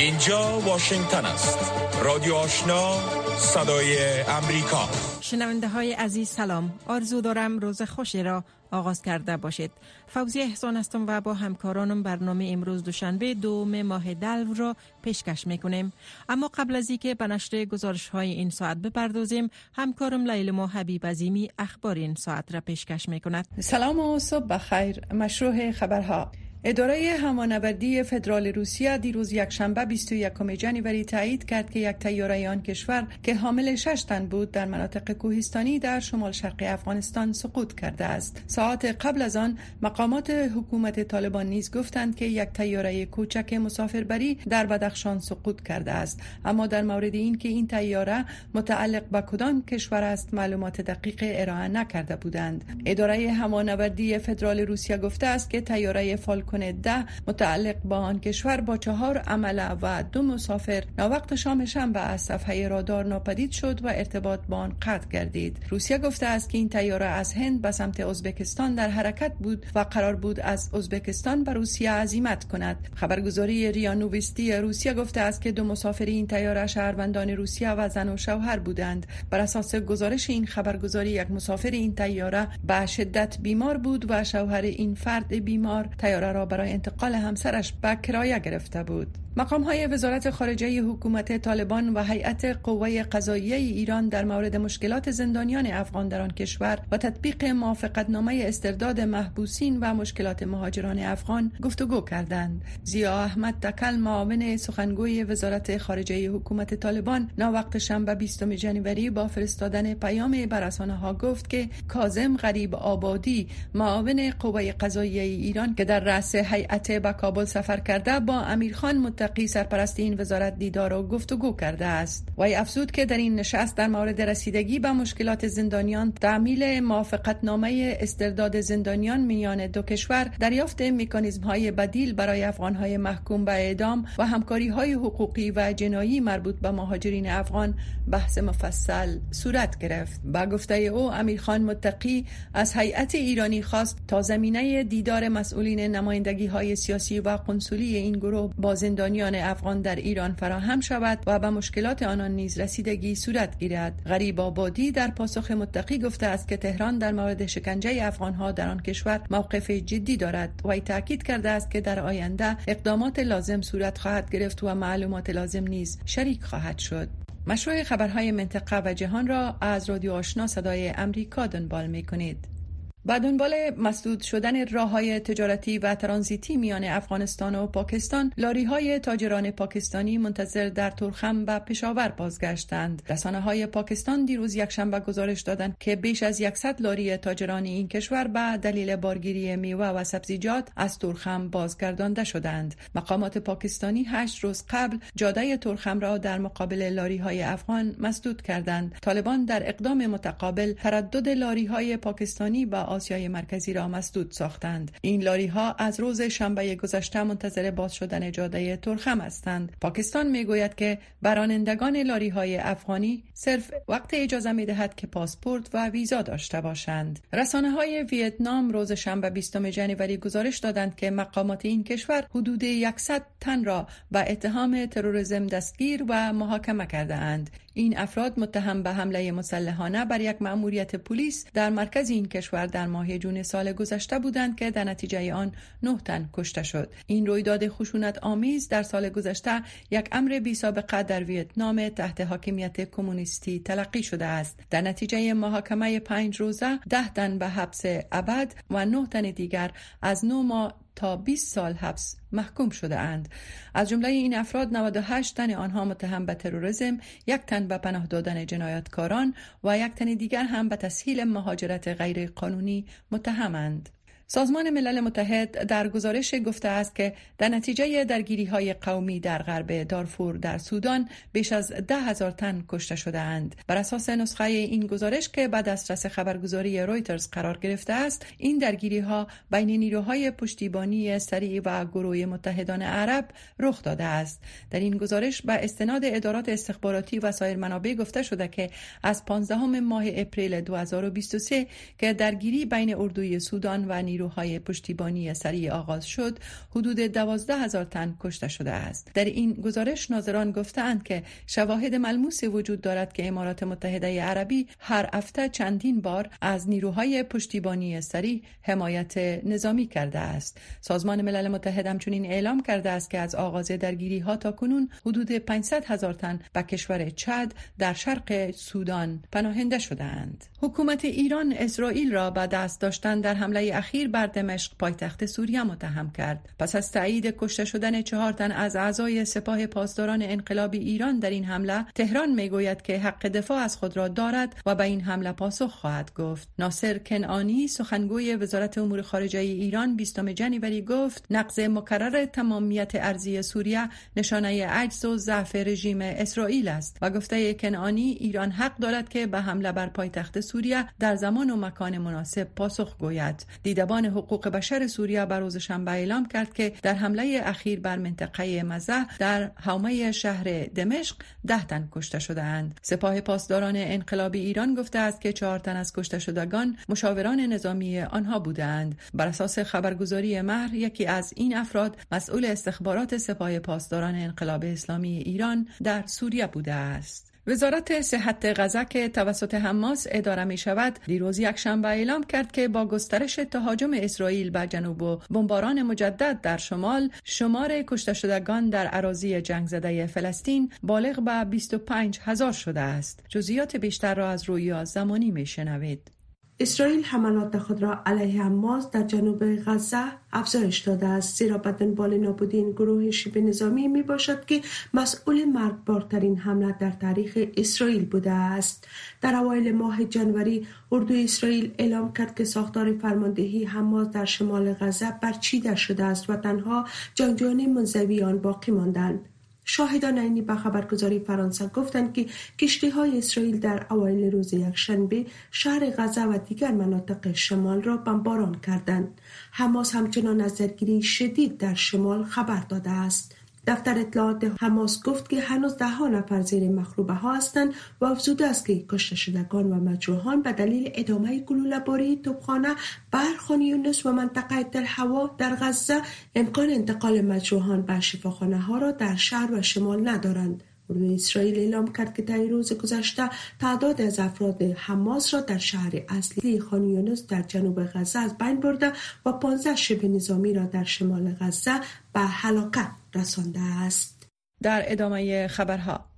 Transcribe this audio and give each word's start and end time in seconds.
اینجا 0.00 0.60
واشنگتن 0.60 1.24
است. 1.24 1.72
رادیو 2.04 2.34
آشنا 2.34 2.92
صدای 3.36 4.20
امریکا. 4.20 4.88
شنونده 5.20 5.68
های 5.68 5.92
عزیز 5.92 6.28
سلام. 6.28 6.72
آرزو 6.86 7.20
دارم 7.20 7.58
روز 7.58 7.82
خوشی 7.82 8.22
را 8.22 8.44
آغاز 8.70 9.02
کرده 9.02 9.36
باشید. 9.36 9.70
فوزی 10.06 10.40
احسان 10.40 10.76
هستم 10.76 11.04
و 11.06 11.20
با 11.20 11.34
همکارانم 11.34 12.02
برنامه 12.02 12.48
امروز 12.52 12.82
دوشنبه 12.84 13.34
دوم 13.34 13.82
ماه 13.82 14.14
دلو 14.14 14.54
را 14.54 14.76
پیشکش 15.02 15.46
می‌کنیم. 15.46 15.92
اما 16.28 16.50
قبل 16.54 16.76
از 16.76 16.90
اینکه 16.90 17.14
به 17.14 17.26
نشر 17.26 17.64
گزارش 17.64 18.08
های 18.08 18.30
این 18.30 18.50
ساعت 18.50 18.76
بپردازیم 18.76 19.50
همکارم 19.74 20.30
لیل 20.30 20.50
ما 20.50 20.66
حبیب 20.66 21.06
عظیمی 21.06 21.48
اخبار 21.58 21.94
این 21.94 22.14
ساعت 22.14 22.54
را 22.54 22.60
پیشکش 22.60 23.08
می‌کند. 23.08 23.48
سلام 23.58 23.98
و 23.98 24.18
صبح 24.18 24.46
بخیر. 24.46 25.14
مشروع 25.14 25.72
خبرها. 25.72 26.32
اداره 26.64 27.16
همانوردی 27.20 28.02
فدرال 28.02 28.46
روسیه 28.46 28.98
دیروز 28.98 29.32
یکشنبه 29.32 29.84
21 29.84 30.32
جنوری 30.58 31.04
تایید 31.04 31.44
کرد 31.44 31.70
که 31.70 31.80
یک 31.80 31.96
تیاره 31.96 32.48
آن 32.48 32.62
کشور 32.62 33.06
که 33.22 33.34
حامل 33.34 33.74
شش 33.74 34.02
تن 34.02 34.26
بود 34.26 34.50
در 34.50 34.64
مناطق 34.64 35.12
کوهستانی 35.12 35.78
در 35.78 36.00
شمال 36.00 36.32
شرقی 36.32 36.66
افغانستان 36.66 37.32
سقوط 37.32 37.80
کرده 37.80 38.04
است. 38.04 38.42
ساعت 38.46 38.84
قبل 38.84 39.22
از 39.22 39.36
آن 39.36 39.58
مقامات 39.82 40.30
حکومت 40.30 41.00
طالبان 41.02 41.46
نیز 41.46 41.70
گفتند 41.70 42.16
که 42.16 42.24
یک 42.24 42.48
تیاره 42.48 43.06
کوچک 43.06 43.52
مسافربری 43.52 44.34
در 44.34 44.66
بدخشان 44.66 45.18
سقوط 45.18 45.60
کرده 45.60 45.92
است. 45.92 46.20
اما 46.44 46.66
در 46.66 46.82
مورد 46.82 47.14
این 47.14 47.38
که 47.38 47.48
این 47.48 47.66
تیاره 47.66 48.24
متعلق 48.54 49.04
به 49.04 49.20
کدام 49.20 49.64
کشور 49.64 50.02
است 50.02 50.34
معلومات 50.34 50.80
دقیق 50.80 51.18
ارائه 51.22 51.68
نکرده 51.68 52.16
بودند. 52.16 52.64
اداره 52.86 53.30
همانوردی 53.30 54.18
فدرال 54.18 54.60
روسیه 54.60 54.96
گفته 54.96 55.26
است 55.26 55.50
که 55.50 55.60
تیاره 55.60 56.16
فالک 56.50 56.74
ده 56.82 57.04
متعلق 57.28 57.76
با 57.84 57.96
آن 57.96 58.20
کشور 58.20 58.60
با 58.60 58.76
چهار 58.76 59.18
عمله 59.18 59.72
و 59.82 60.02
دو 60.12 60.22
مسافر. 60.22 60.84
وقت 60.98 61.34
شام 61.34 61.64
شنبه 61.64 62.00
از 62.00 62.20
صفحه 62.20 62.68
رادار 62.68 63.04
ناپدید 63.04 63.50
شد 63.50 63.84
و 63.84 63.88
ارتباط 63.88 64.40
با 64.48 64.56
آن 64.56 64.76
قطع 64.82 65.08
گردید. 65.08 65.56
روسیه 65.68 65.98
گفته 65.98 66.26
است 66.26 66.50
که 66.50 66.58
این 66.58 66.68
تیاره 66.68 67.06
از 67.06 67.32
هند 67.34 67.62
به 67.62 67.70
سمت 67.70 68.00
ازبکستان 68.00 68.74
در 68.74 68.88
حرکت 68.88 69.32
بود 69.32 69.66
و 69.74 69.78
قرار 69.78 70.16
بود 70.16 70.40
از 70.40 70.70
ازبکستان 70.74 71.44
به 71.44 71.52
روسیه 71.52 71.90
عزیمت 71.90 72.44
کند. 72.44 72.88
خبرگزاری 72.94 73.72
ریا 73.72 73.94
نوویستی 73.94 74.52
روسیه 74.52 74.94
گفته 74.94 75.20
است 75.20 75.42
که 75.42 75.52
دو 75.52 75.64
مسافر 75.64 76.04
این 76.04 76.26
تیاره 76.26 76.66
شهروندان 76.66 77.30
روسیه 77.30 77.70
و 77.70 77.88
زن 77.88 78.08
و 78.08 78.16
شوهر 78.16 78.58
بودند. 78.58 79.06
بر 79.30 79.40
اساس 79.40 79.74
گزارش 79.74 80.30
این 80.30 80.46
خبرگزاری 80.46 81.10
یک 81.10 81.30
مسافر 81.30 81.70
این 81.70 81.94
تیاره 81.94 82.48
به 82.66 82.86
شدت 82.86 83.36
بیمار 83.42 83.76
بود 83.76 84.06
و 84.08 84.24
شوهر 84.24 84.62
این 84.62 84.94
فرد 84.94 85.44
بیمار 85.44 85.88
تیاره 85.98 86.32
را 86.32 86.39
برای 86.46 86.72
انتقال 86.72 87.14
همسرش 87.14 87.72
به 87.72 87.98
کرایه 88.02 88.38
گرفته 88.38 88.82
بود. 88.82 89.08
مقام 89.36 89.62
های 89.62 89.86
وزارت 89.86 90.30
خارجه 90.30 90.82
حکومت 90.82 91.36
طالبان 91.36 91.88
و 91.88 92.04
هیئت 92.04 92.44
قوه 92.44 93.02
قضاییه 93.02 93.56
ایران 93.56 94.08
در 94.08 94.24
مورد 94.24 94.56
مشکلات 94.56 95.10
زندانیان 95.10 95.66
افغان 95.66 96.08
در 96.08 96.20
آن 96.20 96.30
کشور 96.30 96.78
و 96.92 96.96
تطبیق 96.96 97.44
موافقتنامه 97.44 98.44
استرداد 98.46 99.00
محبوسین 99.00 99.78
و 99.80 99.94
مشکلات 99.94 100.42
مهاجران 100.42 100.98
افغان 100.98 101.52
گفتگو 101.62 102.00
کردند. 102.00 102.64
زیا 102.82 103.18
احمد 103.18 103.54
تکل 103.62 103.96
معاون 103.96 104.56
سخنگوی 104.56 105.24
وزارت 105.24 105.78
خارجه 105.78 106.30
حکومت 106.30 106.74
طالبان 106.74 107.30
وقت 107.38 107.78
شنبه 107.78 108.14
20 108.14 108.44
جنوری 108.44 109.10
با 109.10 109.28
فرستادن 109.28 109.94
پیام 109.94 110.46
بر 110.46 110.70
ها 110.80 111.14
گفت 111.14 111.50
که 111.50 111.68
کاظم 111.88 112.36
غریب 112.36 112.74
آبادی 112.74 113.48
معاون 113.74 114.30
قوه 114.30 114.72
قضاییه 114.72 115.22
ایران 115.22 115.74
که 115.74 115.84
در 115.84 116.00
رأس 116.00 116.34
هیئت 116.34 116.92
به 116.92 117.12
کابل 117.12 117.44
سفر 117.44 117.80
کرده 117.80 118.20
با 118.20 118.40
امیرخان 118.40 118.98
متقی 119.20 119.46
سرپرست 119.46 120.00
این 120.00 120.20
وزارت 120.20 120.58
دیدار 120.58 120.92
و 120.92 121.02
گفتگو 121.02 121.56
کرده 121.56 121.86
است. 121.86 122.28
وی 122.38 122.54
افزود 122.54 122.90
که 122.90 123.06
در 123.06 123.16
این 123.16 123.34
نشست 123.34 123.76
در 123.76 123.86
مورد 123.86 124.22
رسیدگی 124.22 124.78
به 124.78 124.92
مشکلات 124.92 125.48
زندانیان 125.48 126.12
تعمیل 126.12 126.80
موافقت 126.80 127.36
نامه 127.42 127.96
استرداد 128.00 128.60
زندانیان 128.60 129.20
میان 129.20 129.66
دو 129.66 129.82
کشور 129.82 130.24
دریافت 130.24 130.82
مکانیزم 130.82 131.42
های 131.42 131.70
بدیل 131.70 132.12
برای 132.12 132.44
افغان 132.44 132.74
های 132.74 132.96
محکوم 132.96 133.44
به 133.44 133.52
اعدام 133.52 134.04
و 134.18 134.26
همکاری 134.26 134.68
های 134.68 134.92
حقوقی 134.92 135.50
و 135.50 135.72
جنایی 135.72 136.20
مربوط 136.20 136.54
به 136.54 136.70
مهاجرین 136.70 137.30
افغان 137.30 137.74
بحث 138.10 138.38
مفصل 138.38 139.18
صورت 139.30 139.78
گرفت. 139.78 140.20
با 140.24 140.46
گفته 140.46 140.74
او 140.74 141.12
امیرخان 141.12 141.62
متقی 141.62 142.26
از 142.54 142.72
هیئت 142.76 143.14
ایرانی 143.14 143.62
خواست 143.62 143.98
تا 144.08 144.22
زمینه 144.22 144.84
دیدار 144.84 145.28
مسئولین 145.28 145.80
نمایندگی 145.80 146.46
های 146.46 146.76
سیاسی 146.76 147.20
و 147.20 147.28
قنصلی 147.28 147.96
این 147.96 148.12
گروه 148.12 148.52
با 148.58 148.74
زندانیان 149.10 149.50
افغان 149.50 149.82
در 149.82 149.96
ایران 149.96 150.32
فراهم 150.32 150.80
شود 150.80 151.18
و 151.26 151.38
به 151.38 151.50
مشکلات 151.50 152.02
آنان 152.02 152.30
نیز 152.30 152.60
رسیدگی 152.60 153.14
صورت 153.14 153.58
گیرد. 153.58 154.02
غریب 154.06 154.40
آبادی 154.40 154.92
در 154.92 155.08
پاسخ 155.10 155.50
متقی 155.50 155.98
گفته 155.98 156.26
است 156.26 156.48
که 156.48 156.56
تهران 156.56 156.98
در 156.98 157.12
مورد 157.12 157.46
شکنجه 157.46 157.98
افغان 158.02 158.34
ها 158.34 158.52
در 158.52 158.68
آن 158.68 158.80
کشور 158.80 159.20
موقف 159.30 159.70
جدی 159.70 160.16
دارد. 160.16 160.62
و 160.64 160.78
تاکید 160.78 161.22
کرده 161.22 161.50
است 161.50 161.70
که 161.70 161.80
در 161.80 162.00
آینده 162.00 162.56
اقدامات 162.66 163.18
لازم 163.18 163.62
صورت 163.62 163.98
خواهد 163.98 164.30
گرفت 164.30 164.62
و 164.62 164.74
معلومات 164.74 165.30
لازم 165.30 165.64
نیز 165.66 165.98
شریک 166.04 166.44
خواهد 166.44 166.78
شد. 166.78 167.08
مشروع 167.46 167.82
خبرهای 167.82 168.32
منطقه 168.32 168.82
و 168.84 168.94
جهان 168.94 169.26
را 169.26 169.56
از 169.60 169.90
رادیو 169.90 170.12
آشنا 170.12 170.46
صدای 170.46 170.88
امریکا 170.88 171.46
دنبال 171.46 171.86
می 171.86 172.02
کنید. 172.02 172.59
با 173.04 173.18
دنبال 173.18 173.54
مسدود 173.78 174.20
شدن 174.20 174.66
راه 174.66 174.90
های 174.90 175.20
تجارتی 175.20 175.78
و 175.78 175.94
ترانزیتی 175.94 176.56
میان 176.56 176.84
افغانستان 176.84 177.54
و 177.54 177.66
پاکستان 177.66 178.32
لاری 178.36 178.64
های 178.64 178.98
تاجران 178.98 179.50
پاکستانی 179.50 180.18
منتظر 180.18 180.68
در 180.68 180.90
ترخم 180.90 181.44
به 181.44 181.58
پشاور 181.58 182.08
بازگشتند. 182.08 183.02
رسانه 183.08 183.40
های 183.40 183.66
پاکستان 183.66 184.24
دیروز 184.24 184.54
یکشنبه 184.54 185.00
گزارش 185.00 185.40
دادند 185.40 185.76
که 185.80 185.96
بیش 185.96 186.22
از 186.22 186.36
100 186.54 186.82
لاری 186.82 187.16
تاجران 187.16 187.64
این 187.64 187.88
کشور 187.88 188.24
به 188.24 188.56
دلیل 188.62 188.96
بارگیری 188.96 189.56
میوه 189.56 189.86
و 189.86 190.04
سبزیجات 190.04 190.68
از 190.76 190.98
ترخم 190.98 191.48
بازگردانده 191.48 192.24
شدند. 192.24 192.74
مقامات 192.94 193.38
پاکستانی 193.38 194.04
هشت 194.04 194.44
روز 194.44 194.64
قبل 194.70 194.98
جاده 195.16 195.56
ترخم 195.56 196.00
را 196.00 196.18
در 196.18 196.38
مقابل 196.38 196.82
لاری 196.82 197.16
های 197.16 197.42
افغان 197.42 197.96
مسدود 197.98 198.42
کردند. 198.42 198.94
طالبان 199.02 199.44
در 199.44 199.68
اقدام 199.68 200.06
متقابل 200.06 200.72
تردد 200.72 201.28
لاری 201.28 201.66
های 201.66 201.96
پاکستانی 201.96 202.66
با 202.66 202.89
آسیای 202.90 203.28
مرکزی 203.28 203.72
را 203.72 203.88
مسدود 203.88 204.30
ساختند. 204.30 204.90
این 205.00 205.22
لاری 205.22 205.46
ها 205.46 205.72
از 205.72 206.00
روز 206.00 206.22
شنبه 206.22 206.74
گذشته 206.74 207.22
منتظر 207.22 207.70
باز 207.70 207.94
شدن 207.94 208.32
جاده 208.32 208.76
ترخم 208.76 209.20
هستند. 209.20 209.72
پاکستان 209.80 210.26
می‌گوید 210.26 210.74
که 210.74 210.98
برانندگان 211.22 211.96
لاری 211.96 212.28
های 212.28 212.56
افغانی 212.56 213.24
صرف 213.34 213.70
وقت 213.88 214.10
اجازه 214.12 214.52
می 214.52 214.66
دهد 214.66 214.94
که 214.94 215.06
پاسپورت 215.06 215.70
و 215.74 215.88
ویزا 215.88 216.22
داشته 216.22 216.60
باشند. 216.60 217.18
رسانه 217.32 217.70
های 217.70 218.02
ویتنام 218.02 218.70
روز 218.70 218.92
شنبه 218.92 219.30
20 219.30 219.56
جنوری 219.56 220.16
گزارش 220.16 220.58
دادند 220.58 220.96
که 220.96 221.10
مقامات 221.10 221.64
این 221.64 221.84
کشور 221.84 222.24
حدود 222.34 222.64
100 222.96 223.22
تن 223.40 223.64
را 223.64 223.86
به 224.10 224.32
اتهام 224.32 224.86
تروریسم 224.86 225.46
دستگیر 225.46 226.04
و 226.08 226.32
محاکمه 226.32 226.86
کرده 226.86 227.14
اند 227.14 227.50
این 227.74 227.98
افراد 227.98 228.40
متهم 228.40 228.82
به 228.82 228.90
حمله 228.90 229.32
مسلحانه 229.32 230.04
بر 230.04 230.20
یک 230.20 230.42
مأموریت 230.42 230.96
پلیس 230.96 231.46
در 231.54 231.70
مرکز 231.70 232.10
این 232.10 232.28
کشور 232.28 232.66
در 232.66 232.79
ماه 232.86 233.18
جون 233.18 233.42
سال 233.42 233.72
گذشته 233.72 234.18
بودند 234.18 234.56
که 234.56 234.70
در 234.70 234.84
نتیجه 234.84 235.34
آن 235.34 235.52
نه 235.82 235.98
تن 236.04 236.28
کشته 236.32 236.62
شد. 236.62 236.92
این 237.06 237.26
رویداد 237.26 237.68
خشونت 237.68 238.18
آمیز 238.18 238.68
در 238.68 238.82
سال 238.82 239.08
گذشته 239.08 239.62
یک 239.90 240.08
امر 240.12 240.38
بی 240.38 240.54
سابقه 240.54 241.02
در 241.02 241.24
ویتنام 241.24 241.88
تحت 241.88 242.20
حاکمیت 242.20 242.90
کمونیستی 242.90 243.60
تلقی 243.60 244.02
شده 244.02 244.26
است. 244.26 244.58
در 244.70 244.80
نتیجه 244.80 245.32
محاکمه 245.32 246.00
پنج 246.00 246.40
روزه 246.40 246.78
ده 246.90 247.08
تن 247.08 247.38
به 247.38 247.48
حبس 247.48 247.80
ابد 248.12 248.54
و 248.70 248.86
نه 248.86 249.06
تن 249.06 249.30
دیگر 249.30 249.70
از 250.02 250.24
نو 250.24 250.42
ماه 250.42 250.74
تا 251.00 251.16
20 251.16 251.54
سال 251.54 251.72
حبس 251.72 252.16
محکوم 252.32 252.70
شده 252.70 252.98
اند. 252.98 253.28
از 253.74 253.88
جمله 253.88 254.08
این 254.08 254.34
افراد 254.34 254.76
98 254.76 255.36
تن 255.36 255.54
آنها 255.54 255.84
متهم 255.84 256.26
به 256.26 256.34
تروریسم 256.34 256.98
یک 257.26 257.40
تن 257.40 257.68
به 257.68 257.78
پناه 257.78 258.06
دادن 258.06 258.46
جنایتکاران 258.46 259.34
و 259.64 259.78
یک 259.78 259.94
تن 259.94 260.14
دیگر 260.14 260.44
هم 260.44 260.68
به 260.68 260.76
تسهیل 260.76 261.24
مهاجرت 261.24 261.88
غیر 261.88 262.30
قانونی 262.30 262.86
متهمند. 263.10 263.88
سازمان 264.32 264.70
ملل 264.70 265.00
متحد 265.00 265.64
در 265.64 265.88
گزارش 265.88 266.34
گفته 266.46 266.68
است 266.68 266.94
که 266.94 267.12
در 267.38 267.48
نتیجه 267.48 268.04
درگیری 268.04 268.44
های 268.44 268.72
قومی 268.74 269.20
در 269.20 269.42
غرب 269.42 269.82
دارفور 269.82 270.36
در 270.36 270.58
سودان 270.58 271.08
بیش 271.32 271.52
از 271.52 271.72
ده 271.72 271.96
هزار 271.96 272.30
تن 272.30 272.64
کشته 272.68 272.96
شده 272.96 273.18
اند. 273.18 273.56
بر 273.66 273.76
اساس 273.76 274.08
نسخه 274.08 274.44
این 274.44 274.86
گزارش 274.86 275.28
که 275.28 275.48
بعد 275.48 275.64
دسترس 275.64 276.06
خبرگزاری 276.06 276.80
رویترز 276.80 277.30
قرار 277.30 277.58
گرفته 277.58 277.92
است، 277.92 278.26
این 278.38 278.58
درگیری 278.58 278.98
ها 278.98 279.26
بین 279.50 279.70
نیروهای 279.70 280.30
پشتیبانی 280.30 281.18
سریع 281.18 281.62
و 281.64 281.84
گروه 281.84 282.16
متحدان 282.16 282.82
عرب 282.82 283.28
رخ 283.58 283.82
داده 283.82 284.04
است. 284.04 284.40
در 284.70 284.80
این 284.80 284.96
گزارش 284.96 285.42
به 285.42 285.52
استناد 285.52 286.02
ادارات 286.04 286.48
استخباراتی 286.48 287.18
و 287.18 287.32
سایر 287.32 287.56
منابع 287.56 287.94
گفته 287.94 288.22
شده 288.22 288.48
که 288.48 288.70
از 289.02 289.24
15 289.24 289.80
ماه 289.80 290.04
اپریل 290.06 290.60
2023 290.60 291.66
که 291.98 292.12
درگیری 292.12 292.64
بین 292.64 292.94
اردوی 292.94 293.40
سودان 293.40 293.86
و 293.88 294.02
نیروهای 294.02 294.19
پشتیبانی 294.66 295.34
سریع 295.34 295.72
آغاز 295.72 296.06
شد 296.06 296.38
حدود 296.70 297.00
دوازده 297.00 297.56
هزار 297.56 297.84
تن 297.84 298.16
کشته 298.20 298.48
شده 298.48 298.70
است. 298.70 299.10
در 299.14 299.24
این 299.24 299.52
گزارش 299.52 300.10
ناظران 300.10 300.52
گفتند 300.52 301.02
که 301.02 301.22
شواهد 301.46 301.94
ملموسی 301.94 302.46
وجود 302.46 302.80
دارد 302.80 303.12
که 303.12 303.28
امارات 303.28 303.62
متحده 303.62 304.22
عربی 304.22 304.66
هر 304.78 305.10
هفته 305.12 305.48
چندین 305.48 306.00
بار 306.00 306.28
از 306.40 306.68
نیروهای 306.68 307.22
پشتیبانی 307.22 308.00
سریع 308.00 308.42
حمایت 308.62 309.18
نظامی 309.44 309.86
کرده 309.86 310.18
است. 310.18 310.60
سازمان 310.80 311.22
ملل 311.22 311.48
متحد 311.48 311.86
همچنین 311.86 312.26
اعلام 312.26 312.62
کرده 312.62 312.90
است 312.90 313.10
که 313.10 313.18
از 313.18 313.34
آغاز 313.34 313.66
درگیری 313.66 314.18
ها 314.18 314.36
تا 314.36 314.52
کنون 314.52 314.88
حدود 315.06 315.32
500 315.32 315.84
هزار 315.84 316.12
تن 316.12 316.40
به 316.52 316.62
کشور 316.62 317.10
چد 317.10 317.52
در 317.78 317.92
شرق 317.92 318.50
سودان 318.50 319.22
پناهنده 319.32 319.78
شدند 319.78 320.44
حکومت 320.60 321.04
ایران 321.04 321.54
اسرائیل 321.58 322.12
را 322.12 322.30
به 322.30 322.46
دست 322.46 322.80
داشتن 322.80 323.20
در 323.20 323.34
حمله 323.34 323.70
اخیر 323.74 324.08
بر 324.10 324.26
دمشق 324.26 324.72
پایتخت 324.78 325.26
سوریه 325.26 325.62
متهم 325.62 326.10
کرد. 326.10 326.48
پس 326.58 326.76
از 326.76 326.92
تایید 326.92 327.34
کشته 327.38 327.64
شدن 327.64 328.02
چهار 328.02 328.32
تن 328.32 328.52
از 328.52 328.76
اعضای 328.76 329.24
سپاه 329.24 329.66
پاسداران 329.66 330.22
انقلاب 330.22 330.74
ایران 330.74 331.18
در 331.18 331.30
این 331.30 331.44
حمله 331.44 331.84
تهران 331.94 332.34
می‌گوید 332.34 332.82
که 332.82 332.98
حق 332.98 333.26
دفاع 333.26 333.58
از 333.58 333.76
خود 333.76 333.96
را 333.96 334.08
دارد 334.08 334.56
و 334.66 334.74
به 334.74 334.84
این 334.84 335.00
حمله 335.00 335.32
پاسخ 335.32 335.70
خواهد 335.70 336.14
گفت. 336.14 336.48
ناصر 336.58 336.98
کنعانی 336.98 337.68
سخنگوی 337.68 338.36
وزارت 338.36 338.78
امور 338.78 339.02
خارجه 339.02 339.38
ایران 339.38 339.96
20 339.96 340.20
جنوری 340.20 340.82
گفت 340.82 341.24
نقض 341.30 341.60
مکرر 341.60 342.24
تمامیت 342.24 342.92
ارزی 342.94 343.42
سوریه 343.42 343.88
نشانه 344.16 344.66
عجز 344.66 345.04
و 345.04 345.16
ضعف 345.16 345.56
رژیم 345.56 346.00
اسرائیل 346.00 346.68
است. 346.68 346.98
و 347.02 347.10
گفته 347.10 347.54
کنعانی 347.54 348.10
ایران 348.10 348.50
حق 348.50 348.78
دارد 348.78 349.08
که 349.08 349.26
به 349.26 349.40
حمله 349.40 349.72
بر 349.72 349.86
پایتخت 349.86 350.40
سوریه 350.40 350.84
در 350.98 351.16
زمان 351.16 351.50
و 351.50 351.56
مکان 351.56 351.98
مناسب 351.98 352.48
پاسخ 352.56 352.98
گوید. 352.98 353.46
دیدبان 353.62 353.99
حقوق 354.06 354.48
بشر 354.48 354.86
سوریه 354.86 355.24
بر 355.24 355.40
روز 355.40 355.56
شنبه 355.56 355.90
اعلام 355.90 356.28
کرد 356.28 356.54
که 356.54 356.72
در 356.82 356.94
حمله 356.94 357.40
اخیر 357.44 357.80
بر 357.80 357.98
منطقه 357.98 358.62
مزه 358.62 359.06
در 359.18 359.50
حومه 359.54 360.12
شهر 360.12 360.64
دمشق 360.64 361.16
ده 361.46 361.64
تن 361.64 361.88
کشته 361.92 362.18
شدهاند. 362.18 362.80
سپاه 362.82 363.20
پاسداران 363.20 363.76
انقلاب 363.76 364.34
ایران 364.34 364.74
گفته 364.74 364.98
است 364.98 365.20
که 365.20 365.32
چهار 365.32 365.58
تن 365.58 365.76
از 365.76 365.92
کشته 365.92 366.18
شدگان 366.18 366.76
مشاوران 366.88 367.40
نظامی 367.40 368.00
آنها 368.00 368.38
بودند 368.38 368.98
بر 369.14 369.26
اساس 369.26 369.58
خبرگزاری 369.58 370.40
مهر 370.40 370.74
یکی 370.74 371.06
از 371.06 371.32
این 371.36 371.56
افراد 371.56 371.96
مسئول 372.12 372.44
استخبارات 372.44 373.16
سپاه 373.16 373.58
پاسداران 373.58 374.14
انقلاب 374.14 374.64
اسلامی 374.64 375.18
ایران 375.18 375.68
در 375.82 376.02
سوریه 376.06 376.46
بوده 376.46 376.72
است. 376.72 377.29
وزارت 377.50 378.00
صحت 378.00 378.60
غزه 378.60 378.84
که 378.84 379.08
توسط 379.08 379.54
حماس 379.54 380.06
اداره 380.10 380.44
می 380.44 380.56
شود 380.58 380.98
دیروز 381.06 381.38
یک 381.38 381.56
شنبه 381.56 381.88
اعلام 381.88 382.24
کرد 382.24 382.52
که 382.52 382.68
با 382.68 382.86
گسترش 382.86 383.34
تهاجم 383.50 383.90
اسرائیل 383.94 384.50
به 384.50 384.66
جنوب 384.66 385.02
و 385.02 385.20
بمباران 385.30 385.82
مجدد 385.82 386.40
در 386.40 386.56
شمال 386.56 387.10
شمار 387.24 387.82
کشته 387.82 388.12
شدگان 388.12 388.70
در 388.70 388.88
اراضی 388.92 389.40
جنگ 389.40 389.66
زده 389.66 390.06
فلسطین 390.06 390.72
بالغ 390.82 391.22
به 391.24 391.44
25 391.44 392.18
هزار 392.22 392.52
شده 392.52 392.80
است. 392.80 393.24
جزئیات 393.28 393.76
بیشتر 393.76 394.14
را 394.14 394.30
از 394.30 394.44
رویا 394.48 394.84
زمانی 394.84 395.30
می 395.30 395.46
شنوید. 395.46 396.19
اسرائیل 396.62 397.04
حملات 397.04 397.58
خود 397.58 397.82
را 397.82 397.98
علیه 398.06 398.42
حماس 398.42 398.90
در 398.90 399.02
جنوب 399.02 399.56
غزه 399.66 400.04
افزایش 400.32 400.78
داده 400.78 401.06
است. 401.06 401.38
زیرا 401.38 401.58
به 401.58 401.72
دنبال 401.72 402.16
نابودی 402.16 402.56
این 402.56 402.72
گروه 402.72 403.10
شبه 403.10 403.40
نظامی 403.40 403.88
می 403.88 404.02
باشد 404.02 404.44
که 404.44 404.60
مسئول 404.94 405.44
مرگبارترین 405.44 406.36
حمله 406.38 406.76
در 406.80 406.90
تاریخ 406.90 407.38
اسرائیل 407.56 408.04
بوده 408.04 408.30
است. 408.30 408.88
در 409.20 409.34
اوایل 409.34 409.76
ماه 409.76 410.04
جنوری 410.04 410.66
اردو 410.92 411.14
اسرائیل 411.14 411.74
اعلام 411.78 412.12
کرد 412.12 412.34
که 412.34 412.44
ساختار 412.44 412.92
فرماندهی 412.92 413.64
حماس 413.64 414.08
در 414.08 414.24
شمال 414.24 414.72
غزه 414.72 415.14
برچیده 415.22 415.74
شده 415.74 416.04
است 416.04 416.30
و 416.30 416.36
تنها 416.36 416.84
جنگجویان 417.14 417.66
منزوی 417.66 418.22
آن 418.22 418.38
باقی 418.38 418.72
ماندند. 418.72 419.29
شاهدان 419.72 420.18
اینی 420.18 420.42
به 420.42 420.54
خبرگزاری 420.54 421.18
فرانسه 421.18 421.66
گفتند 421.66 422.12
که 422.12 422.26
کشتی 422.58 422.88
های 422.88 423.18
اسرائیل 423.18 423.60
در 423.60 423.86
اوایل 423.90 424.30
روز 424.30 424.54
یکشنبه 424.54 425.26
شهر 425.50 425.90
غزه 425.90 426.24
و 426.24 426.38
دیگر 426.48 426.72
مناطق 426.72 427.32
شمال 427.32 427.82
را 427.82 427.96
بمباران 427.96 428.60
کردند. 428.60 429.20
حماس 429.50 429.94
همچنان 429.94 430.40
از 430.40 430.58
درگیری 430.58 431.02
شدید 431.02 431.58
در 431.58 431.74
شمال 431.74 432.24
خبر 432.24 432.60
داده 432.60 432.90
است. 432.90 433.36
دفتر 433.70 433.98
اطلاعات 433.98 434.52
حماس 434.60 435.02
گفت 435.02 435.30
که 435.30 435.40
هنوز 435.40 435.76
ده 435.76 435.88
ها 435.88 436.08
نفر 436.08 436.42
زیر 436.42 436.68
مخروبه 436.68 437.14
ها 437.14 437.34
هستند 437.34 437.74
و 438.00 438.04
افزوده 438.04 438.46
است 438.46 438.66
که 438.66 438.84
کشته 438.88 439.16
شدگان 439.16 439.72
و 439.72 439.74
مجروحان 439.74 440.42
به 440.42 440.52
دلیل 440.52 440.90
ادامه 440.94 441.40
گلوله 441.40 441.78
باری 441.78 442.16
توپخانه 442.16 442.74
بر 443.10 443.36
خان 443.38 443.60
یونس 443.60 444.06
و 444.06 444.12
منطقه 444.12 444.62
تل 444.64 444.84
هوا 444.86 445.30
در 445.38 445.56
غزه 445.56 446.02
امکان 446.34 446.70
انتقال 446.70 447.20
مجروحان 447.20 447.82
به 447.82 448.00
شفاخانه 448.00 448.58
ها 448.58 448.78
را 448.78 448.90
در 448.90 449.16
شهر 449.16 449.54
و 449.54 449.62
شمال 449.62 450.08
ندارند. 450.08 450.62
اردو 450.90 451.14
اسرائیل 451.14 451.58
اعلام 451.58 451.92
کرد 451.92 452.14
که 452.14 452.22
در 452.22 452.36
روز 452.36 452.72
گذشته 452.72 453.30
تعداد 453.60 454.00
از 454.00 454.18
افراد 454.18 454.62
حماس 454.62 455.34
را 455.34 455.40
در 455.40 455.58
شهر 455.58 455.92
اصلی 456.08 456.60
خان 456.60 456.84
یونس 456.84 457.26
در 457.26 457.42
جنوب 457.42 457.84
غزه 457.84 458.18
از 458.18 458.38
بین 458.38 458.60
برده 458.60 458.92
و 459.26 459.32
15 459.32 459.76
شبه 459.76 460.08
نظامی 460.08 460.54
را 460.54 460.64
در 460.64 460.84
شمال 460.84 461.36
غزه 461.40 461.80
به 462.12 462.20
هلاکت 462.20 462.99
رسانده 463.14 463.60
است. 463.60 464.28
در 464.62 464.82
ادامه 464.86 465.48
خبرها. 465.48 466.09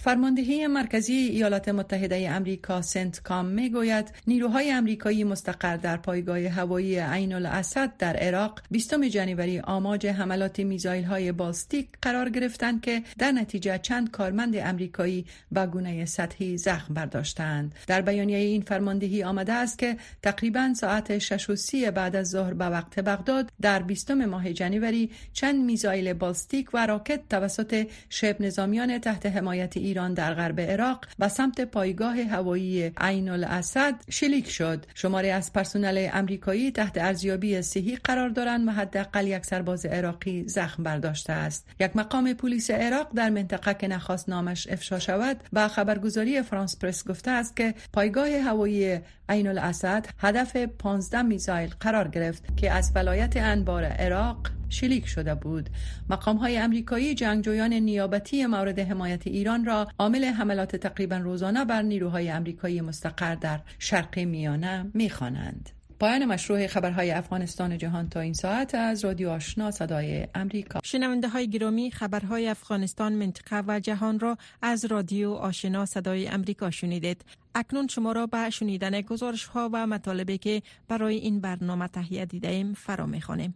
فرماندهی 0.00 0.66
مرکزی 0.66 1.12
ایالات 1.12 1.68
متحده 1.68 2.30
امریکا 2.30 2.82
سنت 2.82 3.22
کام 3.22 3.46
می 3.46 3.70
گوید 3.70 4.12
نیروهای 4.26 4.70
امریکایی 4.70 5.24
مستقر 5.24 5.76
در 5.76 5.96
پایگاه 5.96 6.48
هوایی 6.48 6.98
عین 6.98 7.32
الاسد 7.32 7.96
در 7.98 8.16
عراق 8.16 8.60
20 8.70 8.94
جنوری 8.94 9.60
آماج 9.60 10.06
حملات 10.06 10.60
میزایل 10.60 11.04
های 11.04 11.32
بالستیک 11.32 11.88
قرار 12.02 12.30
گرفتند 12.30 12.80
که 12.80 13.02
در 13.18 13.32
نتیجه 13.32 13.78
چند 13.78 14.10
کارمند 14.10 14.56
امریکایی 14.56 15.26
به 15.52 15.66
گونه 15.66 16.04
سطحی 16.04 16.56
زخم 16.56 16.94
برداشتند. 16.94 17.74
در 17.86 18.00
بیانیه 18.00 18.38
این 18.38 18.62
فرماندهی 18.62 19.22
آمده 19.22 19.52
است 19.52 19.78
که 19.78 19.96
تقریبا 20.22 20.74
ساعت 20.76 21.18
6 21.18 21.50
و 21.50 21.56
30 21.56 21.90
بعد 21.90 22.16
از 22.16 22.28
ظهر 22.28 22.54
به 22.54 22.64
وقت 22.64 23.00
بغداد 23.00 23.52
در 23.60 23.82
20 23.82 24.10
ماه 24.10 24.52
جنوری 24.52 25.10
چند 25.32 25.64
میزایل 25.64 26.12
بالستیک 26.12 26.74
و 26.74 26.86
راکت 26.86 27.20
توسط 27.30 27.86
شبه 28.08 28.44
نظامیان 28.46 28.98
تحت 28.98 29.26
حمایت 29.26 29.87
ایران 29.88 30.14
در 30.14 30.34
غرب 30.34 30.60
عراق 30.60 31.04
و 31.18 31.28
سمت 31.28 31.60
پایگاه 31.60 32.22
هوایی 32.22 32.92
عین 32.96 33.28
الاسد 33.28 33.94
شلیک 34.10 34.50
شد. 34.50 34.86
شماری 34.94 35.30
از 35.30 35.52
پرسنل 35.52 36.08
امریکایی 36.12 36.70
تحت 36.70 36.98
ارزیابی 36.98 37.62
صحی 37.62 37.96
قرار 37.96 38.28
دارند 38.28 38.68
و 38.68 38.70
حداقل 38.70 39.26
یک 39.26 39.46
سرباز 39.46 39.86
عراقی 39.86 40.48
زخم 40.48 40.82
برداشته 40.82 41.32
است. 41.32 41.66
یک 41.80 41.96
مقام 41.96 42.32
پلیس 42.32 42.70
عراق 42.70 43.08
در 43.14 43.30
منطقه 43.30 43.74
که 43.74 43.88
نخواست 43.88 44.28
نامش 44.28 44.68
افشا 44.70 44.98
شود 44.98 45.40
با 45.52 45.68
خبرگزاری 45.68 46.42
فرانس 46.42 46.78
پرس 46.78 47.08
گفته 47.08 47.30
است 47.30 47.56
که 47.56 47.74
پایگاه 47.92 48.28
هوایی 48.28 48.98
عین 49.28 49.48
الاسد 49.48 50.06
هدف 50.18 50.56
15 50.56 51.22
میزایل 51.22 51.70
قرار 51.80 52.08
گرفت 52.08 52.56
که 52.56 52.72
از 52.72 52.92
ولایت 52.94 53.36
انبار 53.36 53.84
عراق 53.84 54.57
شلیک 54.68 55.06
شده 55.06 55.34
بود. 55.34 55.70
مقام 56.10 56.36
های 56.36 56.58
امریکایی 56.58 57.14
جنگجویان 57.14 57.72
نیابتی 57.72 58.46
مورد 58.46 58.78
حمایت 58.78 59.26
ایران 59.26 59.64
را 59.64 59.88
عامل 59.98 60.24
حملات 60.24 60.76
تقریبا 60.76 61.16
روزانه 61.16 61.64
بر 61.64 61.82
نیروهای 61.82 62.30
امریکایی 62.30 62.80
مستقر 62.80 63.34
در 63.34 63.60
شرق 63.78 64.18
میانه 64.18 64.90
می‌خوانند. 64.94 65.70
پایان 66.00 66.24
مشروع 66.24 66.66
خبرهای 66.66 67.10
افغانستان 67.10 67.78
جهان 67.78 68.08
تا 68.08 68.20
این 68.20 68.32
ساعت 68.32 68.74
از 68.74 69.04
رادیو 69.04 69.28
آشنا 69.28 69.70
صدای 69.70 70.26
امریکا. 70.34 70.80
شنونده 70.84 71.28
های 71.28 71.50
گرامی 71.50 71.90
خبرهای 71.90 72.48
افغانستان 72.48 73.12
منطقه 73.12 73.64
و 73.68 73.80
جهان 73.80 74.20
را 74.20 74.38
از 74.62 74.84
رادیو 74.84 75.30
آشنا 75.30 75.86
صدای 75.86 76.28
امریکا 76.28 76.70
شنیدید. 76.70 77.24
اکنون 77.54 77.86
شما 77.88 78.12
را 78.12 78.26
به 78.26 78.50
شنیدن 78.50 79.00
گزارش 79.00 79.44
ها 79.44 79.70
و 79.72 79.86
مطالبی 79.86 80.38
که 80.38 80.62
برای 80.88 81.16
این 81.16 81.40
برنامه 81.40 81.88
تهیه 81.88 82.26
دیده 82.26 82.48
ایم 82.48 82.74
فرا 82.74 83.06
می‌خوانیم. 83.06 83.54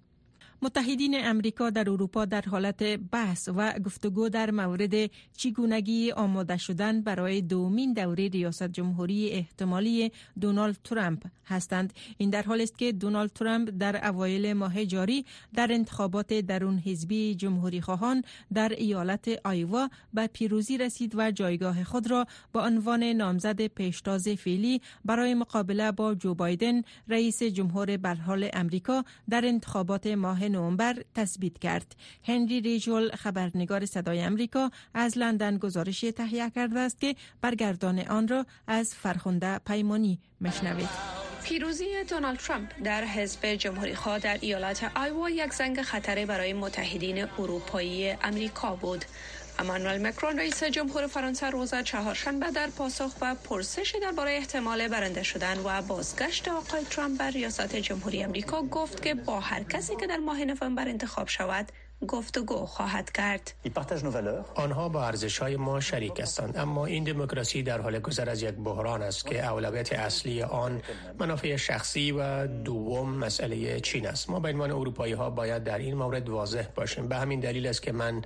متحدین 0.64 1.16
امریکا 1.25 1.71
در 1.71 1.90
اروپا 1.90 2.25
در 2.25 2.42
حالت 2.42 2.83
بحث 2.83 3.49
و 3.57 3.73
گفتگو 3.85 4.28
در 4.28 4.50
مورد 4.50 5.11
چگونگی 5.37 6.12
آماده 6.12 6.57
شدن 6.57 7.02
برای 7.02 7.40
دومین 7.40 7.92
دوره 7.92 8.28
ریاست 8.28 8.69
جمهوری 8.69 9.31
احتمالی 9.31 10.12
دونالد 10.40 10.76
ترامپ 10.85 11.26
هستند. 11.47 11.92
این 12.19 12.31
در 12.31 12.42
حال 12.42 12.61
است 12.61 12.78
که 12.78 12.92
دونالد 12.92 13.31
ترامپ 13.31 13.71
در 13.78 14.09
اوایل 14.09 14.52
ماه 14.52 14.85
جاری 14.85 15.25
در 15.54 15.73
انتخابات 15.73 16.35
درون 16.35 16.78
حزبی 16.78 17.35
جمهوری 17.35 17.81
خواهان 17.81 18.23
در 18.54 18.69
ایالت 18.69 19.28
آیوا 19.45 19.88
به 20.14 20.26
پیروزی 20.26 20.78
رسید 20.78 21.14
و 21.16 21.31
جایگاه 21.31 21.85
خود 21.85 22.11
را 22.11 22.26
با 22.52 22.64
عنوان 22.66 23.04
نامزد 23.04 23.66
پیشتاز 23.66 24.28
فعلی 24.28 24.81
برای 25.04 25.35
مقابله 25.35 25.92
با 25.92 26.14
جو 26.14 26.35
بایدن 26.35 26.83
رئیس 27.09 27.42
جمهور 27.42 27.97
برحال 27.97 28.50
امریکا 28.52 29.04
در 29.31 29.47
انتخابات 29.47 30.07
ماه 30.07 30.51
نوامبر 30.52 31.02
تثبیت 31.14 31.59
کرد 31.59 31.97
هنری 32.25 32.61
ریجول 32.61 33.11
خبرنگار 33.11 33.87
صدای 33.87 34.21
امریکا 34.21 34.71
از 34.94 35.18
لندن 35.18 35.59
گزارش 35.59 36.00
تهیه 36.00 36.50
کرده 36.50 36.80
است 36.80 37.00
که 37.00 37.14
برگردان 37.40 37.99
آن 37.99 38.28
را 38.28 38.47
از 38.66 38.94
فرخنده 38.94 39.59
پیمانی 39.59 40.18
مشنوید 40.40 41.23
پیروزی 41.44 41.85
دونالد 42.09 42.38
ترامپ 42.38 42.71
در 42.85 43.04
حزب 43.04 43.47
جمهوری 43.47 43.94
خواه 43.94 44.18
در 44.18 44.38
ایالت 44.40 44.90
آیوا 44.94 45.30
یک 45.30 45.52
زنگ 45.52 45.82
خطره 45.82 46.26
برای 46.26 46.52
متحدین 46.52 47.25
اروپایی 47.38 48.11
امریکا 48.11 48.76
بود. 48.76 49.04
امانوئل 49.59 50.06
مکرون 50.06 50.38
رئیس 50.38 50.64
جمهور 50.64 51.06
فرانسه 51.06 51.50
روز 51.50 51.75
چهارشنبه 51.75 52.50
در 52.50 52.71
پاسخ 52.71 53.16
و 53.21 53.35
پرسش 53.44 53.94
درباره 54.02 54.30
احتمال 54.32 54.88
برنده 54.88 55.23
شدن 55.23 55.59
و 55.59 55.82
بازگشت 55.82 56.49
آقای 56.49 56.85
ترامپ 56.85 57.18
بر 57.18 57.30
ریاست 57.30 57.76
جمهوری 57.76 58.23
امریکا 58.23 58.62
گفت 58.62 59.02
که 59.02 59.14
با 59.14 59.40
هر 59.40 59.62
کسی 59.64 59.97
که 59.97 60.06
در 60.06 60.16
ماه 60.16 60.44
نوامبر 60.44 60.88
انتخاب 60.88 61.28
شود 61.28 61.73
گفتگو 62.09 62.66
خواهد 62.66 63.12
کرد. 63.12 63.54
آنها 64.54 64.88
با 64.88 65.06
ارزش 65.06 65.38
های 65.38 65.56
ما 65.56 65.80
شریک 65.80 66.21
هستند 66.21 66.56
اما 66.56 66.87
این 66.87 67.04
دموکراسی 67.04 67.62
در 67.62 67.80
حال 67.80 67.99
گذر 67.99 68.30
از 68.30 68.42
یک 68.42 68.54
بحران 68.54 69.02
است 69.02 69.26
که 69.26 69.47
اولویت 69.47 69.92
اصلی 69.92 70.42
آن 70.42 70.82
منافع 71.18 71.56
شخصی 71.56 72.12
و 72.12 72.47
دوم 72.47 73.14
مسئله 73.14 73.80
چین 73.80 74.06
است. 74.06 74.30
ما 74.30 74.40
به 74.40 74.49
عنوان 74.49 74.71
اروپایی 74.71 75.12
ها 75.12 75.30
باید 75.30 75.64
در 75.64 75.78
این 75.78 75.94
مورد 75.94 76.28
واضح 76.28 76.66
باشیم. 76.75 77.09
به 77.09 77.16
همین 77.16 77.40
دلیل 77.40 77.66
است 77.66 77.82
که 77.82 77.92
من 77.92 78.23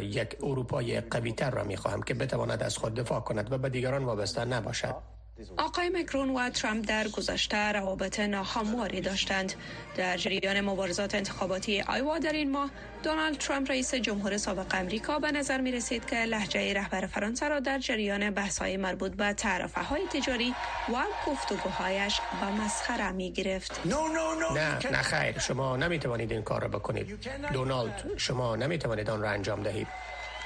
یک 0.00 0.36
اروپای 0.42 1.00
قوی 1.00 1.32
تر 1.32 1.50
را 1.50 1.64
می 1.64 1.76
خواهم 1.76 2.02
که 2.02 2.14
بتواند 2.14 2.62
از 2.62 2.76
خود 2.76 2.94
دفاع 2.94 3.20
کند 3.20 3.52
و 3.52 3.58
به 3.58 3.68
دیگران 3.68 4.04
وابسته 4.04 4.44
نباشد. 4.44 5.17
آقای 5.56 5.88
مکرون 5.88 6.30
و 6.30 6.50
ترامپ 6.50 6.84
در 6.88 7.08
گذشته 7.08 7.72
روابط 7.72 8.20
ناهمواری 8.20 9.00
داشتند. 9.00 9.52
در 9.96 10.16
جریان 10.16 10.60
مبارزات 10.60 11.14
انتخاباتی 11.14 11.80
آیوا 11.80 12.18
در 12.18 12.32
این 12.32 12.50
ماه 12.50 12.70
دونالد 13.02 13.38
ترامپ 13.38 13.70
رئیس 13.70 13.94
جمهور 13.94 14.36
سابق 14.36 14.66
امریکا 14.70 15.18
به 15.18 15.32
نظر 15.32 15.60
می 15.60 15.72
رسید 15.72 16.06
که 16.06 16.16
لحجه 16.16 16.74
رهبر 16.74 17.06
فرانسه 17.06 17.48
را 17.48 17.60
در 17.60 17.78
جریان 17.78 18.30
بحث 18.30 18.58
های 18.58 18.76
مربوط 18.76 19.12
به 19.12 19.32
تعرفه 19.32 19.80
های 19.80 20.02
تجاری 20.12 20.54
و 20.88 21.04
گفتگوهایش 21.26 22.20
به 22.40 22.46
مسخره 22.46 23.12
می 23.12 23.32
گرفت 23.32 23.80
نه 23.86 24.90
نه 24.92 25.02
خیر. 25.02 25.38
شما 25.38 25.76
نمی 25.76 25.98
توانید 25.98 26.32
این 26.32 26.42
کار 26.42 26.62
را 26.62 26.68
بکنید. 26.68 27.28
دونالد 27.52 28.10
شما 28.16 28.56
نمی 28.56 28.78
توانید 28.78 29.10
آن 29.10 29.22
را 29.22 29.30
انجام 29.30 29.62
دهید. 29.62 29.88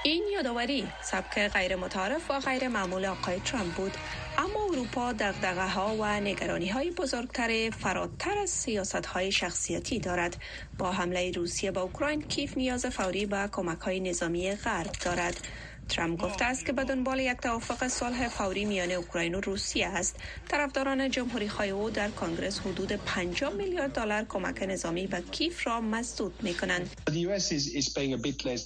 این 0.04 0.25
یادآوری 0.32 0.88
سبک 1.02 1.49
غیر 1.49 1.76
متعارف 1.76 2.30
و 2.30 2.40
غیر 2.40 2.68
معمول 2.68 3.04
آقای 3.06 3.40
ترامپ 3.40 3.75
بود. 3.75 3.92
اما 4.38 4.64
اروپا 4.73 5.12
دغدغه 5.12 5.68
ها 5.68 5.97
و 5.99 6.21
نگرانی 6.21 6.68
های 6.68 6.90
بزرگتر 6.90 7.71
فراتر 7.71 8.38
از 8.38 8.50
سیاست 8.50 9.06
های 9.06 9.32
شخصیتی 9.32 9.99
دارد. 9.99 10.37
با 10.78 10.92
حمله 10.92 11.30
روسیه 11.30 11.71
به 11.71 11.80
اوکراین 11.80 12.23
کیف 12.23 12.56
نیاز 12.56 12.87
فوری 12.87 13.26
به 13.26 13.49
کمک 13.52 13.80
های 13.80 14.00
نظامی 14.00 14.54
غرب 14.54 14.92
دارد. 15.04 15.49
ترامپ 15.88 16.20
گفته 16.20 16.44
است 16.44 16.66
که 16.66 16.72
به 16.72 16.84
دنبال 16.84 17.20
یک 17.20 17.36
توافق 17.36 17.88
صلح 17.88 18.28
فوری 18.28 18.64
میان 18.64 18.90
اوکراین 18.90 19.34
و 19.34 19.40
روسیه 19.40 19.88
است. 19.88 20.16
طرفداران 20.48 21.10
جمهوری 21.10 21.48
خواهی 21.48 21.70
او 21.70 21.90
در 21.90 22.10
کنگرس 22.10 22.60
حدود 22.60 22.92
50 22.92 23.52
میلیارد 23.52 23.92
دلار 23.92 24.24
کمک 24.24 24.62
نظامی 24.62 25.06
به 25.06 25.20
کیف 25.30 25.66
را 25.66 25.80
مسدود 25.80 26.34
می 26.42 26.54
کنند 26.54 26.90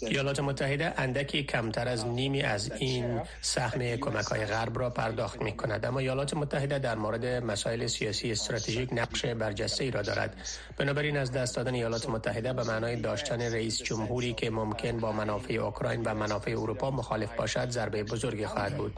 ایالات 0.03 0.41
متحده 0.41 1.01
اندکی 1.01 1.43
کمتر 1.43 1.89
از 1.89 2.07
نیمی 2.07 2.43
از 2.43 2.73
این 2.73 3.21
سهم 3.41 3.97
کمک 3.97 4.25
های 4.25 4.47
غرب 4.47 4.79
را 4.79 4.91
پرداخت 4.91 5.43
می 5.43 5.57
کند 5.57 5.87
اما 5.87 5.99
ایالات 5.99 6.35
متحده 6.35 6.79
در 6.79 6.95
مورد 6.95 7.27
مسائل 7.27 7.87
سیاسی 7.87 8.33
استراتژیک 8.33 8.89
نقش 8.93 9.25
برجسته 9.25 9.85
ای 9.85 9.91
را 9.91 10.03
دارد. 10.03 10.37
بنابراین 10.77 11.17
از 11.17 11.33
دست 11.33 11.57
دادن 11.57 11.75
ایالات 11.75 12.09
متحده 12.09 12.53
به 12.53 12.65
معنای 12.65 12.97
داشتن 12.97 13.41
رئیس 13.41 13.83
جمهوری 13.83 14.33
که 14.33 14.51
ممکن 14.51 14.99
با 14.99 15.13
منافع 15.13 15.55
اوکراین 15.55 16.03
و 16.03 16.15
منافع 16.15 16.51
اروپا 16.51 16.91
مخالف 17.07 17.35
باشد 17.37 17.71
ضربه 17.71 18.03
بزرگی 18.03 18.47
خواهد 18.47 18.77
بود. 18.77 18.93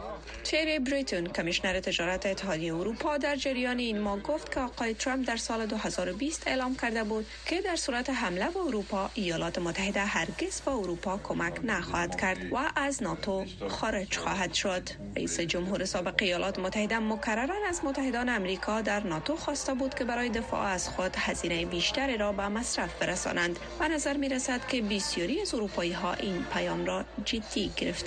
تری 0.45 0.79
بریتون 0.79 1.27
کمیشنر 1.27 1.81
تجارت 1.81 2.27
اتحادیه 2.27 2.75
اروپا 2.75 3.17
در 3.17 3.37
جریان 3.37 3.79
این 3.79 4.01
ماه 4.01 4.21
گفت 4.21 4.55
که 4.55 4.61
آقای 4.61 4.95
ترامپ 4.95 5.29
در 5.29 5.37
سال 5.37 5.67
2020 5.67 6.49
اعلام 6.49 6.77
کرده 6.77 7.05
بود 7.05 7.27
که 7.47 7.61
در 7.61 7.77
صورت 7.77 8.11
حمله 8.11 8.51
به 8.51 8.61
اروپا 8.61 9.11
ایالات 9.15 9.59
متحده 9.59 10.01
هرگز 10.01 10.61
به 10.61 10.71
اروپا 10.71 11.21
کمک 11.25 11.61
نخواهد 11.65 12.21
کرد 12.21 12.53
و 12.53 12.57
از 12.77 13.03
ناتو 13.03 13.45
خارج 13.69 14.17
خواهد 14.17 14.55
شد. 14.55 14.83
رئیس 15.17 15.41
جمهور 15.41 15.85
سابق 15.85 16.23
ایالات 16.23 16.59
متحده 16.59 16.99
مکررا 16.99 17.55
از 17.69 17.81
متحدان 17.85 18.29
امریکا 18.29 18.81
در 18.81 19.01
ناتو 19.01 19.37
خواسته 19.37 19.75
بود 19.75 19.95
که 19.95 20.05
برای 20.05 20.29
دفاع 20.29 20.61
از 20.61 20.89
خود 20.89 21.17
هزینه 21.17 21.67
بیشتری 21.67 22.17
را 22.17 22.33
به 22.33 22.49
مصرف 22.49 22.99
برسانند. 22.99 23.59
و 23.81 23.89
نظر 23.89 24.17
می 24.17 24.29
رسد 24.29 24.67
که 24.69 24.83
بسیاری 24.83 25.41
از 25.41 25.55
اروپایی 25.55 25.93
ها 25.93 26.13
این 26.15 26.45
پیام 26.53 26.87
را 26.87 27.05
جدی 27.25 27.71
گرفت 27.77 27.98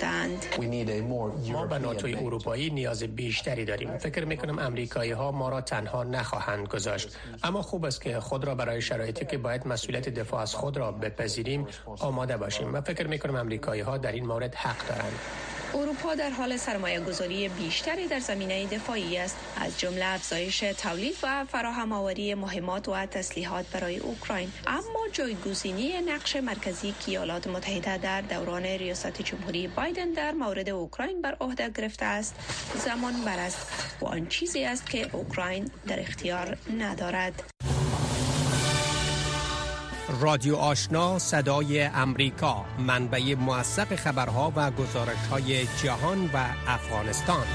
ما 1.52 1.66
به 1.66 1.78
ناتوی 1.78 2.14
اروپایی 2.14 2.70
نیاز 2.70 3.02
بیشتری 3.02 3.64
داریم. 3.64 3.98
فکر 3.98 4.24
می 4.24 4.36
کنم 4.36 4.58
امریکایی 4.58 5.10
ها 5.10 5.32
ما 5.32 5.48
را 5.48 5.60
تنها 5.60 6.04
نخواهند 6.04 6.68
گذاشت. 6.68 7.16
اما 7.42 7.62
خوب 7.62 7.84
است 7.84 8.00
که 8.00 8.20
خود 8.20 8.44
را 8.44 8.54
برای 8.54 8.82
شرایطی 8.82 9.24
که 9.24 9.38
باید 9.38 9.66
مسئولیت 9.66 10.08
دفاع 10.08 10.40
از 10.40 10.54
خود 10.54 10.76
را 10.76 10.92
بپذیریم 10.92 11.66
آماده 11.86 12.36
باشیم. 12.36 12.74
و 12.74 12.80
فکر 12.80 13.06
می 13.06 13.18
کنم 13.18 13.36
امریکایی 13.36 13.82
ها 13.82 13.98
در 13.98 14.12
این 14.12 14.26
مورد 14.26 14.54
حق 14.54 14.88
دارند. 14.88 15.18
اروپا 15.74 16.14
در 16.14 16.30
حال 16.30 16.56
سرمایه 16.56 17.00
گذاری 17.00 17.48
بیشتری 17.48 18.06
در 18.06 18.18
زمینه 18.18 18.66
دفاعی 18.66 19.18
است. 19.18 19.36
از 19.56 19.80
جمله 19.80 20.06
افزایش 20.06 20.58
تولید 20.58 21.14
و 21.22 21.44
فراهم 21.44 21.92
آوری 21.92 22.34
مهمات 22.34 22.88
و 22.88 23.06
تسلیحات 23.06 23.66
برای 23.72 23.98
اوکراین. 23.98 24.52
اما 24.66 25.08
جایگزینی 25.12 26.00
نقش 26.00 26.36
مرکزی 26.36 26.94
که 27.00 27.10
ایالات 27.10 27.46
متحده 27.46 27.98
در 27.98 28.20
دوران 28.20 28.62
ریاست 28.62 29.22
جمهوری 29.22 29.68
بایدن 29.68 30.12
در 30.12 30.32
مورد 30.32 30.68
اوکراین 30.68 31.22
بر 31.22 31.36
عهده 31.40 31.68
گرفته 31.68 32.04
است 32.04 32.34
زمان 32.84 33.24
بر 33.24 33.38
است 33.38 33.66
و 34.00 34.06
آن 34.06 34.26
چیزی 34.26 34.64
است 34.64 34.90
که 34.90 35.16
اوکراین 35.16 35.70
در 35.86 36.00
اختیار 36.00 36.56
ندارد. 36.78 37.42
رادیو 40.08 40.56
آشنا 40.56 41.18
صدای 41.18 41.82
امریکا 41.82 42.64
منبع 42.78 43.34
موثق 43.34 43.96
خبرها 43.96 44.52
و 44.56 44.70
گزارش 44.70 45.26
های 45.30 45.66
جهان 45.82 46.30
و 46.34 46.44
افغانستان. 46.66 47.46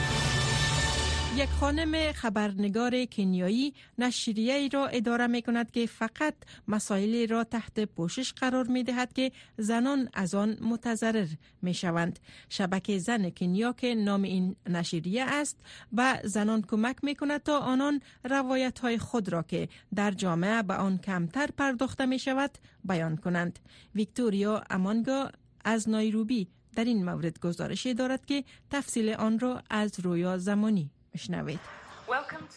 یک 1.36 1.50
خانم 1.50 2.12
خبرنگار 2.12 3.05
کنیایی 3.05 3.74
نشریه 3.98 4.53
ای 4.53 4.69
را 4.69 4.88
اداره 4.88 5.27
می 5.27 5.41
کند 5.41 5.72
که 5.72 5.86
فقط 5.86 6.34
مسائلی 6.67 7.27
را 7.27 7.43
تحت 7.43 7.79
پوشش 7.79 8.34
قرار 8.34 8.67
می 8.67 8.84
دهد 8.84 9.13
که 9.13 9.31
زنان 9.57 10.10
از 10.13 10.36
آن 10.36 10.57
متضرر 10.62 11.27
می 11.62 11.74
شوند. 11.74 12.19
شبکه 12.50 12.98
زن 12.98 13.29
کنیا 13.29 13.74
که 13.74 13.96
نام 13.96 14.24
این 14.24 14.55
نشریه 14.69 15.24
است 15.24 15.57
و 15.93 16.19
زنان 16.24 16.62
کمک 16.62 16.96
می 17.03 17.15
کند 17.15 17.43
تا 17.43 17.60
آنان 17.60 18.01
روایت 18.24 18.79
های 18.79 18.98
خود 18.98 19.29
را 19.29 19.43
که 19.43 19.69
در 19.96 20.12
جامعه 20.12 20.63
به 20.63 20.74
آن 20.74 20.98
کمتر 20.98 21.48
پرداخته 21.57 22.05
می 22.05 22.19
شود 22.19 22.57
بیان 22.84 23.17
کنند. 23.17 23.60
ویکتوریا 23.96 24.63
امانگا 24.69 25.29
از 25.65 25.89
نایروبی 25.89 26.48
در 26.75 26.84
این 26.84 27.05
مورد 27.05 27.39
گزارشی 27.39 27.93
دارد 27.93 28.25
که 28.25 28.43
تفصیل 28.69 29.10
آن 29.10 29.39
را 29.39 29.62
از 29.69 30.00
رویا 30.00 30.38
زمانی 30.38 30.91
بشنوید 31.17 31.59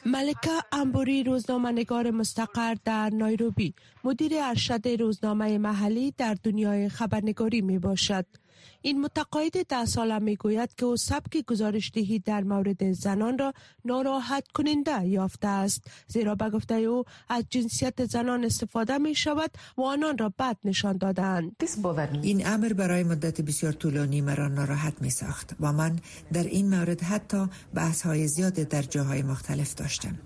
ملکه 0.06 0.50
امبوری 0.72 1.24
روزنامه 1.24 1.72
نگار 1.72 2.10
مستقر 2.10 2.74
در 2.84 3.10
نایروبی 3.10 3.74
مدیر 4.04 4.32
ارشد 4.42 4.88
روزنامه 4.88 5.58
محلی 5.58 6.14
در 6.18 6.36
دنیای 6.42 6.88
خبرنگاری 6.88 7.60
می 7.60 7.78
باشد. 7.78 8.26
این 8.82 9.00
متقاعد 9.00 9.66
ده 9.66 9.84
ساله 9.84 10.18
می 10.18 10.36
گوید 10.36 10.74
که 10.74 10.86
او 10.86 10.96
سبک 10.96 11.44
گزارش 11.46 11.90
دهی 11.94 12.18
در 12.18 12.42
مورد 12.42 12.92
زنان 12.92 13.38
را 13.38 13.52
ناراحت 13.84 14.48
کننده 14.48 15.06
یافته 15.06 15.48
است. 15.48 15.82
زیرا 16.06 16.34
به 16.34 16.50
گفته 16.50 16.74
او 16.74 17.04
از 17.28 17.44
جنسیت 17.50 18.04
زنان 18.04 18.44
استفاده 18.44 18.98
می 18.98 19.14
شود 19.14 19.50
و 19.76 19.82
آنان 19.82 20.18
را 20.18 20.32
بد 20.38 20.56
نشان 20.64 20.96
دادند 20.96 21.56
این 22.22 22.46
امر 22.46 22.72
برای 22.72 23.02
مدت 23.02 23.40
بسیار 23.40 23.72
طولانی 23.72 24.20
مرا 24.20 24.48
ناراحت 24.48 24.94
می 25.00 25.10
ساخت 25.10 25.56
و 25.60 25.72
من 25.72 25.98
در 26.32 26.44
این 26.44 26.70
مورد 26.70 27.00
حتی 27.02 27.46
بحث 27.74 28.02
های 28.02 28.28
زیاد 28.28 28.54
در 28.54 28.82
جاهای 28.82 29.22
مختلف 29.22 29.74
داشتم. 29.74 30.18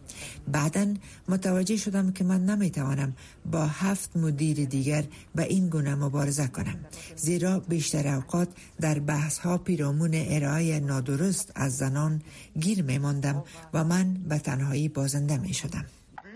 بعدا 0.49 0.95
متوجه 1.29 1.77
شدم 1.77 2.13
که 2.13 2.25
من 2.25 2.47
نمی 2.47 2.71
توانم 2.71 3.17
با 3.53 3.67
هفت 3.67 4.17
مدیر 4.17 4.65
دیگر 4.65 5.05
به 5.35 5.43
این 5.43 5.69
گونه 5.69 5.95
مبارزه 5.95 6.47
کنم. 6.47 6.77
زیرا 7.17 7.61
بیشتر 7.61 8.15
اوقات 8.15 8.44
در 8.81 8.99
بحث 8.99 9.39
ها 9.39 9.59
پیرامون 9.59 10.11
ارائه 10.15 10.81
نادرست 10.81 11.53
از 11.55 11.77
زنان 11.77 12.23
گیر 12.61 12.83
می 12.83 12.99
ماندم 12.99 13.45
و 13.75 13.85
من 13.85 14.15
به 14.29 14.39
تنهایی 14.39 14.89
بازنده 14.89 15.37
می 15.37 15.55
شدم. 15.55 15.85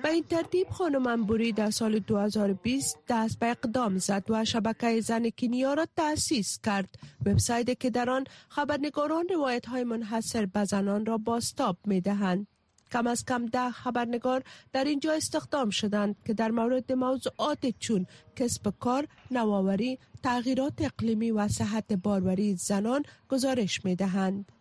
به 0.03 0.09
این 0.09 0.25
ترتیب 0.25 0.69
خانم 0.69 1.07
انبوری 1.07 1.53
در 1.53 1.71
سال 1.71 1.99
2020 1.99 2.99
دست 3.09 3.39
به 3.39 3.51
اقدام 3.51 3.99
زد 3.99 4.25
و 4.29 4.45
شبکه 4.45 5.01
زن 5.01 5.31
کنیا 5.39 5.75
را 5.75 5.87
تأسیس 5.97 6.59
کرد 6.65 6.89
وبسایتی 7.27 7.75
که 7.75 7.91
در 7.91 8.11
آن 8.11 8.25
خبرنگاران 8.49 9.25
روایت 9.35 9.67
های 9.67 9.85
منحصر 9.85 10.47
به 10.47 10.65
زنان 10.65 11.07
را 11.07 11.19
باستاب 11.19 11.77
می 11.85 12.01
دهند 12.01 12.47
کم 12.93 13.07
از 13.07 13.25
کم 13.25 13.47
ده 13.47 13.71
خبرنگار 13.71 14.43
در 14.73 14.85
اینجا 14.85 15.13
استخدام 15.13 15.71
شدند 15.71 16.17
که 16.25 16.35
در 16.35 16.51
مورد 16.51 16.93
موضوعات 16.93 17.67
چون 17.79 18.07
کسب 18.37 18.75
کار، 18.81 19.09
نوآوری، 19.31 19.99
تغییرات 20.23 20.73
اقلیمی 20.79 21.31
و 21.31 21.49
صحت 21.49 21.93
باروری 21.93 22.57
زنان 22.57 23.03
گزارش 23.29 23.85
می 23.85 23.97
دهند. 23.97 24.53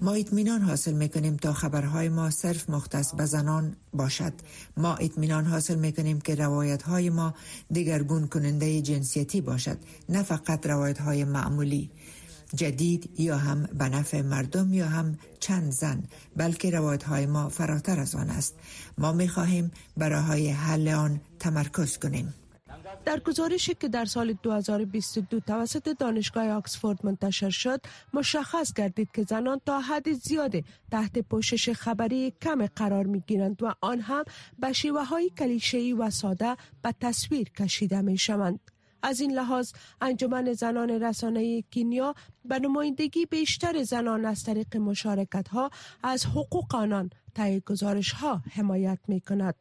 ما 0.00 0.12
اطمینان 0.12 0.60
حاصل 0.62 0.92
می‌کنیم 0.92 1.36
تا 1.36 1.52
خبرهای 1.52 2.08
ما 2.08 2.30
صرف 2.30 2.70
مختص 2.70 3.14
به 3.14 3.24
زنان 3.24 3.76
باشد. 3.92 4.32
ما 4.76 4.94
اطمینان 4.94 5.44
حاصل 5.44 5.74
می‌کنیم 5.74 6.20
که 6.20 6.34
روایت 6.34 6.82
های 6.82 7.10
ما 7.10 7.34
دیگرگون 7.70 8.26
کننده 8.26 8.82
جنسیتی 8.82 9.40
باشد 9.40 9.78
نه 10.08 10.22
فقط 10.22 10.66
روایت 10.66 10.98
های 10.98 11.24
معمولی. 11.24 11.90
جدید 12.54 13.20
یا 13.20 13.36
هم 13.36 13.62
به 13.62 13.88
نفع 13.88 14.22
مردم 14.22 14.72
یا 14.72 14.86
هم 14.86 15.18
چند 15.40 15.70
زن 15.72 16.02
بلکه 16.36 16.70
روایت 16.70 17.02
های 17.02 17.26
ما 17.26 17.48
فراتر 17.48 18.00
از 18.00 18.14
آن 18.14 18.30
است 18.30 18.54
ما 18.98 19.12
می 19.12 19.28
خواهیم 19.28 19.70
برای 19.96 20.48
حل 20.48 20.88
آن 20.88 21.20
تمرکز 21.38 21.98
کنیم 21.98 22.34
در 23.04 23.20
گزارشی 23.20 23.74
که 23.74 23.88
در 23.88 24.04
سال 24.04 24.32
2022 24.32 25.40
توسط 25.40 25.88
دانشگاه 25.98 26.50
آکسفورد 26.50 27.06
منتشر 27.06 27.50
شد 27.50 27.80
مشخص 28.12 28.72
گردید 28.72 29.08
که 29.14 29.22
زنان 29.22 29.60
تا 29.66 29.80
حد 29.80 30.12
زیاد 30.12 30.52
تحت 30.90 31.18
پوشش 31.18 31.70
خبری 31.70 32.32
کم 32.42 32.66
قرار 32.66 33.06
می 33.06 33.22
گیرند 33.26 33.62
و 33.62 33.74
آن 33.80 34.00
هم 34.00 34.24
به 34.58 34.72
شیوه 34.72 35.04
های 35.04 35.30
کلیشه‌ای 35.38 35.92
و 35.92 36.10
ساده 36.10 36.56
به 36.82 36.94
تصویر 37.00 37.50
کشیده 37.50 38.00
می 38.00 38.18
شوند. 38.18 38.75
از 39.06 39.20
این 39.20 39.32
لحاظ 39.32 39.72
انجمن 40.00 40.52
زنان 40.52 40.90
رسانه 40.90 41.62
کینیا 41.62 42.14
به 42.44 42.58
نمایندگی 42.58 43.26
بیشتر 43.26 43.82
زنان 43.82 44.24
از 44.24 44.42
طریق 44.44 44.76
مشارکت 44.76 45.48
ها 45.48 45.70
از 46.02 46.26
حقوق 46.26 46.74
آنان 46.74 47.10
طی 47.34 47.60
گزارش 47.60 48.12
ها 48.12 48.42
حمایت 48.52 48.98
می 49.08 49.20
کند. 49.20 49.54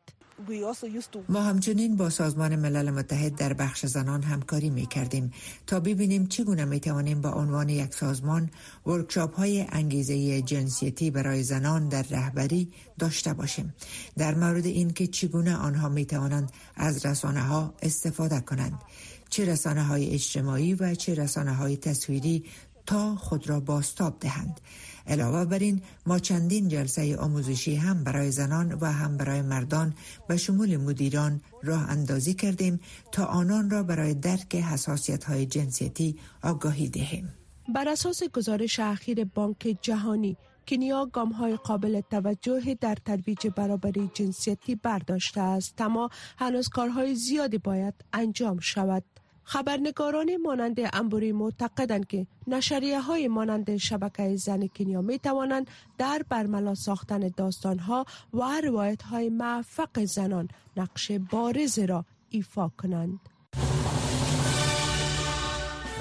ما 1.29 1.41
همچنین 1.41 1.95
با 1.95 2.09
سازمان 2.09 2.55
ملل 2.55 2.89
متحد 2.91 3.35
در 3.35 3.53
بخش 3.53 3.85
زنان 3.85 4.23
همکاری 4.23 4.69
می 4.69 4.85
کردیم 4.85 5.31
تا 5.67 5.79
ببینیم 5.79 6.27
چگونه 6.27 6.65
می 6.65 6.79
توانیم 6.79 7.21
با 7.21 7.29
عنوان 7.29 7.69
یک 7.69 7.93
سازمان 7.93 8.49
ورکشاپ 8.85 9.35
های 9.35 9.65
انگیزه 9.69 10.41
جنسیتی 10.41 11.11
برای 11.11 11.43
زنان 11.43 11.89
در 11.89 12.01
رهبری 12.01 12.71
داشته 12.99 13.33
باشیم 13.33 13.73
در 14.17 14.35
مورد 14.35 14.65
اینکه 14.65 15.07
چگونه 15.07 15.55
آنها 15.55 15.89
می 15.89 16.05
توانند 16.05 16.51
از 16.75 17.05
رسانه 17.05 17.41
ها 17.41 17.73
استفاده 17.81 18.39
کنند 18.39 18.79
چه 19.29 19.45
رسانه 19.45 19.83
های 19.83 20.09
اجتماعی 20.09 20.73
و 20.73 20.95
چه 20.95 21.13
رسانه 21.13 21.53
های 21.53 21.77
تصویری 21.77 22.45
تا 22.85 23.15
خود 23.15 23.49
را 23.49 23.59
باستاب 23.59 24.19
دهند. 24.19 24.61
علاوه 25.07 25.45
بر 25.45 25.59
این 25.59 25.81
ما 26.05 26.19
چندین 26.19 26.67
جلسه 26.67 27.17
آموزشی 27.17 27.75
هم 27.75 28.03
برای 28.03 28.31
زنان 28.31 28.73
و 28.73 28.85
هم 28.85 29.17
برای 29.17 29.41
مردان 29.41 29.93
به 30.27 30.37
شمول 30.37 30.77
مدیران 30.77 31.41
راه 31.63 31.89
اندازی 31.89 32.33
کردیم 32.33 32.79
تا 33.11 33.25
آنان 33.25 33.69
را 33.69 33.83
برای 33.83 34.13
درک 34.13 34.55
حساسیت 34.55 35.23
های 35.23 35.45
جنسیتی 35.45 36.19
آگاهی 36.43 36.89
دهیم. 36.89 37.33
بر 37.75 37.89
اساس 37.89 38.23
گزارش 38.23 38.79
اخیر 38.79 39.25
بانک 39.25 39.77
جهانی 39.81 40.37
کنیا 40.67 41.05
گام 41.05 41.31
های 41.31 41.55
قابل 41.55 42.01
توجه 42.01 42.77
در 42.81 42.95
ترویج 43.05 43.47
برابری 43.47 44.11
جنسیتی 44.13 44.75
برداشته 44.75 45.41
است 45.41 45.81
اما 45.81 46.09
هنوز 46.37 46.69
کارهای 46.69 47.15
زیادی 47.15 47.57
باید 47.57 47.93
انجام 48.13 48.59
شود. 48.59 49.03
خبرنگاران 49.45 50.37
مانند 50.37 50.77
امبوری 50.93 51.31
معتقدند 51.31 52.07
که 52.07 52.27
نشریه 52.47 53.01
های 53.01 53.27
مانند 53.27 53.77
شبکه 53.77 54.35
زن 54.35 54.67
کنیا 54.67 55.01
می 55.01 55.19
توانند 55.19 55.67
در 55.97 56.21
برملا 56.29 56.75
ساختن 56.75 57.31
داستان 57.37 57.79
ها 57.79 58.05
و 58.33 58.61
روایت 58.63 59.01
های 59.01 59.29
موفق 59.29 60.03
زنان 60.03 60.47
نقش 60.77 61.11
بارز 61.11 61.79
را 61.79 62.05
ایفا 62.29 62.71
کنند. 62.77 63.19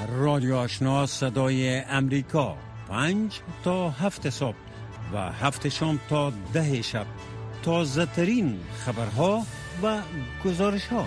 رادیو 0.08 0.54
آشنا 0.54 1.06
صدای 1.06 1.78
امریکا. 1.78 2.56
پنج 2.88 3.40
تا 3.64 3.90
هفت 3.90 4.30
صبح 4.30 4.56
و 5.12 5.32
هفت 5.32 5.68
شام 5.68 6.00
تا 6.08 6.32
ده 6.52 6.82
شب. 6.82 7.06
تازه 7.62 8.06
ترین 8.06 8.60
خبرها 8.78 9.42
و 9.82 10.00
گزارش 10.44 10.86
ها 10.86 11.06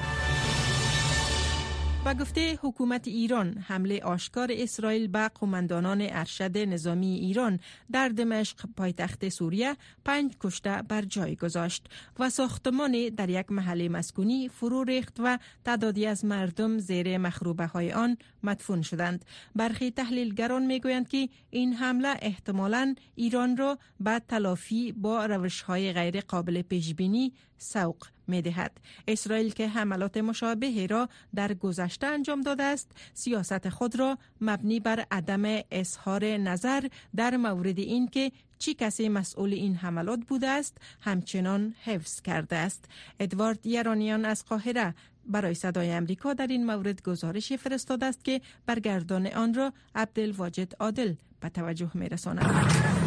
و 2.06 2.13
گفته 2.13 2.60
حکومت 2.62 3.08
ایران 3.08 3.58
حمله 3.58 4.00
آشکار 4.00 4.50
اسرائیل 4.52 5.08
به 5.08 5.28
قماندانان 5.28 6.02
ارشد 6.02 6.58
نظامی 6.58 7.15
ایران 7.15 7.60
در 7.91 8.10
دمشق 8.10 8.65
پایتخت 8.78 9.30
سوریه 9.30 9.78
پنج 10.06 10.32
کشته 10.41 10.82
بر 10.89 11.02
جای 11.02 11.36
گذاشت 11.36 11.86
و 12.19 12.30
ساختمان 12.30 13.10
در 13.10 13.30
یک 13.30 13.52
محله 13.52 13.89
مسکونی 13.89 14.50
فرو 14.50 14.84
ریخت 14.84 15.19
و 15.19 15.39
تعدادی 15.65 16.06
از 16.06 16.26
مردم 16.26 16.78
زیر 16.78 17.17
مخروبه 17.17 17.65
های 17.65 17.93
آن 17.93 18.17
مدفون 18.43 18.82
شدند. 18.82 19.26
برخی 19.56 19.91
تحلیلگران 19.91 20.65
می‌گویند 20.65 21.08
که 21.08 21.30
این 21.50 21.74
حمله 21.74 22.15
احتمالا 22.21 22.95
ایران 23.15 23.58
را 23.58 23.78
به 24.00 24.21
تلافی 24.28 24.91
با 24.91 25.26
روش 25.26 25.62
های 25.62 25.93
غیر 25.93 26.21
قابل 26.21 26.62
پیش 26.62 26.93
بینی 26.93 27.34
سوق 27.58 28.08
می 28.28 28.41
دهد. 28.41 28.78
اسرائیل 29.08 29.54
که 29.54 29.67
حملات 29.67 30.17
مشابه 30.17 30.88
را 30.88 31.10
در 31.36 31.54
گذشته 31.54 32.08
انجام 32.08 32.41
داده 32.41 32.63
است 32.63 32.91
سیاست 33.13 33.70
خود 33.70 34.00
را 34.00 34.17
مبنی 34.41 34.80
بر 34.80 35.06
عدم 35.12 35.62
اظهار 35.72 36.26
نظر 36.26 36.88
در 37.15 37.38
مورد 37.38 37.80
اینکه 37.80 38.32
چی 38.60 38.74
کسی 38.74 39.10
مسئول 39.10 39.54
این 39.54 39.76
حملات 39.76 40.20
بوده 40.28 40.48
است 40.48 40.78
همچنان 41.02 41.76
حفظ 41.84 42.22
کرده 42.22 42.56
است 42.56 42.86
ادوارد 43.20 43.65
یرانیان 43.65 44.26
از 44.26 44.46
قاهره 44.46 44.96
برای 45.26 45.54
صدای 45.54 45.91
امریکا 45.91 46.34
در 46.34 46.48
این 46.48 46.65
مورد 46.65 47.04
گزارشی 47.04 47.58
فرستاده 47.58 48.06
است 48.06 48.26
که 48.26 48.41
برگردان 48.65 49.28
آن 49.28 49.54
را 49.54 49.74
عبدالواجد 49.96 50.74
عادل 50.80 51.13
به 51.39 51.50
توجه 51.50 51.91
می 51.93 52.10
رساند. 52.10 53.07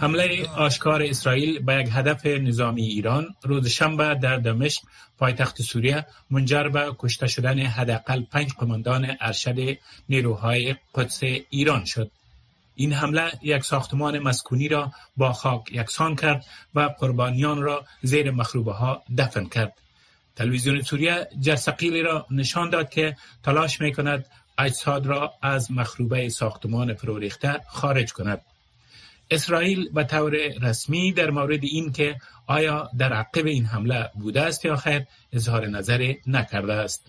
حمله 0.00 0.48
آشکار 0.48 1.02
اسرائیل 1.02 1.58
به 1.58 1.74
یک 1.74 1.88
هدف 1.92 2.26
نظامی 2.26 2.82
ایران 2.82 3.34
روز 3.42 3.68
شنبه 3.68 4.14
در 4.14 4.36
دمشق 4.36 4.82
پایتخت 5.18 5.62
سوریه 5.62 6.06
منجر 6.30 6.68
به 6.68 6.92
کشته 6.98 7.26
شدن 7.26 7.58
حداقل 7.58 8.22
پنج 8.22 8.52
قماندان 8.52 9.16
ارشد 9.20 9.78
نیروهای 10.08 10.76
قدس 10.94 11.20
ایران 11.50 11.84
شد. 11.84 12.10
این 12.74 12.92
حمله 12.92 13.32
یک 13.42 13.64
ساختمان 13.64 14.18
مسکونی 14.18 14.68
را 14.68 14.92
با 15.16 15.32
خاک 15.32 15.72
یکسان 15.72 16.16
کرد 16.16 16.44
و 16.74 16.80
قربانیان 16.80 17.62
را 17.62 17.84
زیر 18.02 18.30
مخروبه 18.30 18.72
ها 18.72 19.02
دفن 19.18 19.44
کرد. 19.44 19.72
تلویزیون 20.36 20.82
سوریه 20.82 21.28
جرسقیلی 21.40 22.02
را 22.02 22.26
نشان 22.30 22.70
داد 22.70 22.90
که 22.90 23.16
تلاش 23.42 23.80
می 23.80 23.92
کند 23.92 24.26
اجساد 24.58 25.06
را 25.06 25.32
از 25.42 25.72
مخروبه 25.72 26.28
ساختمان 26.28 26.94
فروریخته 26.94 27.60
خارج 27.68 28.12
کند. 28.12 28.40
اسرائیل 29.30 29.88
به 29.88 30.04
طور 30.04 30.36
رسمی 30.62 31.12
در 31.12 31.30
مورد 31.30 31.64
این 31.64 31.92
که 31.92 32.16
آیا 32.46 32.90
در 32.98 33.12
عقب 33.12 33.46
این 33.46 33.64
حمله 33.64 34.10
بوده 34.14 34.40
است 34.42 34.64
یا 34.64 34.76
خیر 34.76 35.02
اظهار 35.32 35.66
نظر 35.66 36.14
نکرده 36.26 36.72
است 36.72 37.06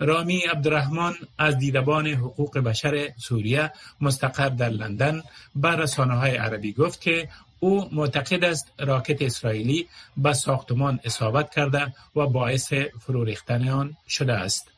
رامی 0.00 0.40
عبدالرحمن 0.40 1.14
از 1.38 1.58
دیدبان 1.58 2.06
حقوق 2.06 2.58
بشر 2.58 3.08
سوریه 3.16 3.72
مستقر 4.00 4.48
در 4.48 4.68
لندن 4.68 5.22
به 5.54 5.68
رسانه 5.68 6.14
های 6.14 6.36
عربی 6.36 6.72
گفت 6.72 7.00
که 7.00 7.28
او 7.60 7.88
معتقد 7.92 8.44
است 8.44 8.72
راکت 8.78 9.22
اسرائیلی 9.22 9.88
به 10.16 10.32
ساختمان 10.32 11.00
اصابت 11.04 11.54
کرده 11.54 11.94
و 12.16 12.26
باعث 12.26 12.72
فرو 13.00 13.24
ریختن 13.24 13.68
آن 13.68 13.96
شده 14.08 14.32
است. 14.32 14.70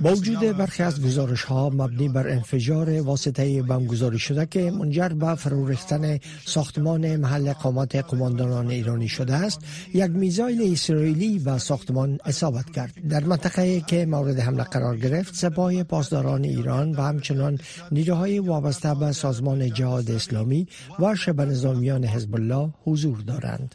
با 0.00 0.14
وجود 0.14 0.56
برخی 0.56 0.82
از 0.82 1.02
گزارش 1.02 1.44
ها 1.44 1.70
مبنی 1.70 2.08
بر 2.08 2.28
انفجار 2.28 3.00
واسطه 3.00 3.62
بمبگذاری 3.62 4.18
شده 4.18 4.46
که 4.46 4.70
منجر 4.70 5.08
به 5.08 5.34
فرو 5.34 5.68
ریختن 5.68 6.18
ساختمان 6.44 7.16
محل 7.16 7.48
اقامت 7.48 7.96
قماندانان 7.96 8.70
ایرانی 8.70 9.08
شده 9.08 9.34
است. 9.34 9.60
یک 9.94 10.10
میزایل 10.10 10.72
اسرائیلی 10.72 11.38
به 11.38 11.58
ساختمان 11.58 12.18
اصابت 12.24 12.70
کرد. 12.70 13.08
در 13.08 13.24
منطقه 13.24 13.80
که 13.80 14.06
مورد 14.06 14.40
حمله 14.40 14.64
قرار 14.64 14.96
گرفت 14.96 15.34
سپاه 15.34 15.82
پاسداران 15.82 16.44
ایران 16.44 16.92
و 16.92 17.02
همچنان 17.02 17.58
نیروهای 17.92 18.38
وابسته 18.38 18.94
به 18.94 19.12
سازمان 19.12 19.72
جهاد 19.72 20.10
اسلامی 20.10 20.68
و 20.98 21.14
شبه 21.14 21.44
نظامیان 21.44 22.04
حزب 22.04 22.34
الله 22.34 22.74
حضور 22.84 23.18
دارند. 23.18 23.74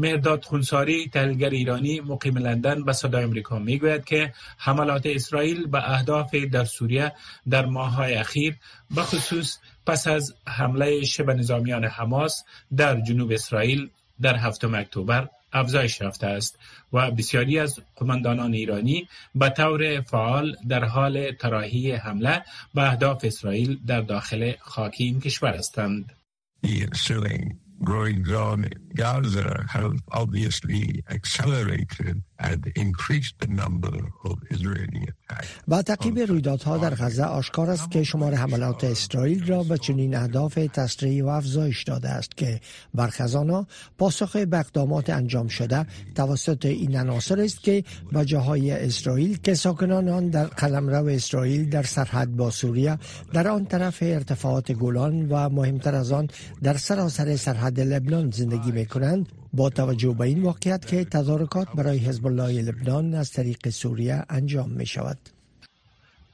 مرداد 0.00 0.44
خونساری 0.44 1.08
تحلیلگر 1.08 1.50
ایرانی 1.50 2.00
مقیم 2.00 2.38
لندن 2.38 2.84
به 2.84 2.92
صدای 2.92 3.24
امریکا 3.24 3.58
می‌گوید 3.58 4.04
که 4.04 4.32
حملات 4.58 5.06
اسرائیل 5.06 5.66
به 5.66 5.90
اهداف 5.92 6.34
در 6.34 6.64
سوریه 6.64 7.12
در 7.50 7.66
ماههای 7.66 8.14
اخیر 8.14 8.56
به 8.90 9.02
خصوص 9.02 9.58
پس 9.86 10.06
از 10.06 10.34
حمله 10.46 11.04
شبه 11.04 11.34
نظامیان 11.34 11.84
حماس 11.84 12.44
در 12.76 13.00
جنوب 13.00 13.32
اسرائیل 13.32 13.88
در 14.20 14.36
هفتم 14.36 14.74
اکتبر 14.74 15.28
افزایش 15.52 16.00
یافته 16.00 16.26
است 16.26 16.58
و 16.92 17.10
بسیاری 17.10 17.58
از 17.58 17.80
قماندانان 17.96 18.54
ایرانی 18.54 19.08
به 19.34 19.48
طور 19.48 20.00
فعال 20.00 20.56
در 20.68 20.84
حال 20.84 21.32
تراحی 21.32 21.92
حمله 21.92 22.42
به 22.74 22.82
اهداف 22.82 23.24
اسرائیل 23.24 23.78
در 23.86 24.00
داخل 24.00 24.52
خاکی 24.60 25.04
این 25.04 25.20
کشور 25.20 25.54
هستند. 25.56 26.12
Growing 27.82 28.28
on 28.32 28.68
Gaza 28.94 29.64
have 29.68 29.96
obviously 30.12 31.02
accelerated 31.10 32.22
and 32.38 32.72
increased 32.76 33.34
the 33.40 33.48
number 33.48 33.96
of 34.24 34.36
Israeli 34.50 35.02
attacks. 35.12 35.48
با 35.68 35.82
تعقیب 35.82 36.18
رویدادها 36.18 36.78
در 36.78 36.94
غزه 36.94 37.24
آشکار 37.24 37.70
است 37.70 37.90
که 37.90 38.02
شمار 38.02 38.34
حملات 38.34 38.84
اسرائیل 38.84 39.46
را 39.46 39.62
به 39.62 39.78
چنین 39.78 40.14
اهداف 40.16 40.54
تسریع 40.54 41.24
و 41.24 41.28
افزایش 41.28 41.82
داده 41.82 42.08
است 42.08 42.36
که 42.36 42.60
برخی 42.94 43.22
از 43.22 43.34
آنها 43.34 43.66
پاسخ 43.98 44.36
به 44.36 44.58
اقدامات 44.58 45.10
انجام 45.10 45.48
شده 45.48 45.86
توسط 46.14 46.66
این 46.66 46.96
عناصر 46.96 47.40
است 47.40 47.62
که 47.62 47.84
به 48.12 48.24
جاهای 48.24 48.70
اسرائیل 48.70 49.38
که 49.38 49.54
ساکنان 49.54 50.08
آن 50.08 50.28
در 50.28 50.44
قلمرو 50.44 51.06
اسرائیل 51.06 51.70
در 51.70 51.82
سرحد 51.82 52.36
با 52.36 52.50
سوریه 52.50 52.98
در 53.32 53.48
آن 53.48 53.64
طرف 53.64 53.98
ارتفاعات 54.02 54.72
گولان 54.72 55.28
و 55.28 55.48
مهمتر 55.48 55.94
از 55.94 56.12
آن 56.12 56.28
در 56.62 56.76
سراسر 56.76 57.36
سرحد 57.36 57.69
لبنان 57.78 58.30
زندگی 58.30 58.72
می 58.72 58.86
کنند 58.86 59.32
با 59.52 59.70
توجه 59.70 60.14
به 60.14 60.20
این 60.20 60.42
واقعیت 60.42 60.86
که 60.86 61.04
تدارکات 61.04 61.68
برای 61.74 61.98
حزب 61.98 62.26
الله 62.26 62.62
لبنان 62.62 63.14
از 63.14 63.32
طریق 63.32 63.68
سوریه 63.68 64.24
انجام 64.28 64.70
می 64.70 64.86
شود. 64.86 65.18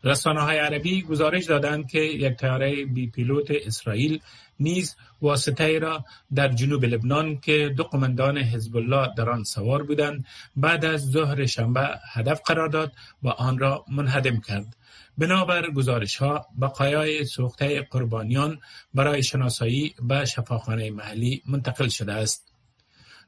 رسانه 0.04 0.40
های 0.40 0.58
عربی 0.58 1.02
گزارش 1.02 1.44
دادند 1.44 1.88
که 1.90 1.98
یک 1.98 2.36
تیاره 2.36 2.84
بی 2.84 3.06
پیلوت 3.10 3.46
اسرائیل 3.50 4.20
نیز 4.60 4.96
واسطه 5.22 5.78
را 5.78 6.04
در 6.34 6.48
جنوب 6.48 6.84
لبنان 6.84 7.40
که 7.40 7.74
دو 7.76 7.84
قماندان 7.84 8.38
حزب 8.38 8.76
الله 8.76 9.14
در 9.16 9.30
آن 9.30 9.44
سوار 9.44 9.82
بودند 9.82 10.24
بعد 10.56 10.84
از 10.84 11.10
ظهر 11.10 11.46
شنبه 11.46 11.98
هدف 12.12 12.40
قرار 12.46 12.68
داد 12.68 12.92
و 13.22 13.28
آن 13.28 13.58
را 13.58 13.84
منهدم 13.88 14.40
کرد. 14.40 14.76
بنابر 15.18 15.70
گزارش 15.70 16.16
ها 16.16 16.46
بقایای 16.60 17.24
سوخته 17.24 17.82
قربانیان 17.82 18.58
برای 18.94 19.22
شناسایی 19.22 19.94
به 20.02 20.24
شفاخانه 20.24 20.90
محلی 20.90 21.42
منتقل 21.46 21.88
شده 21.88 22.12
است. 22.12 22.52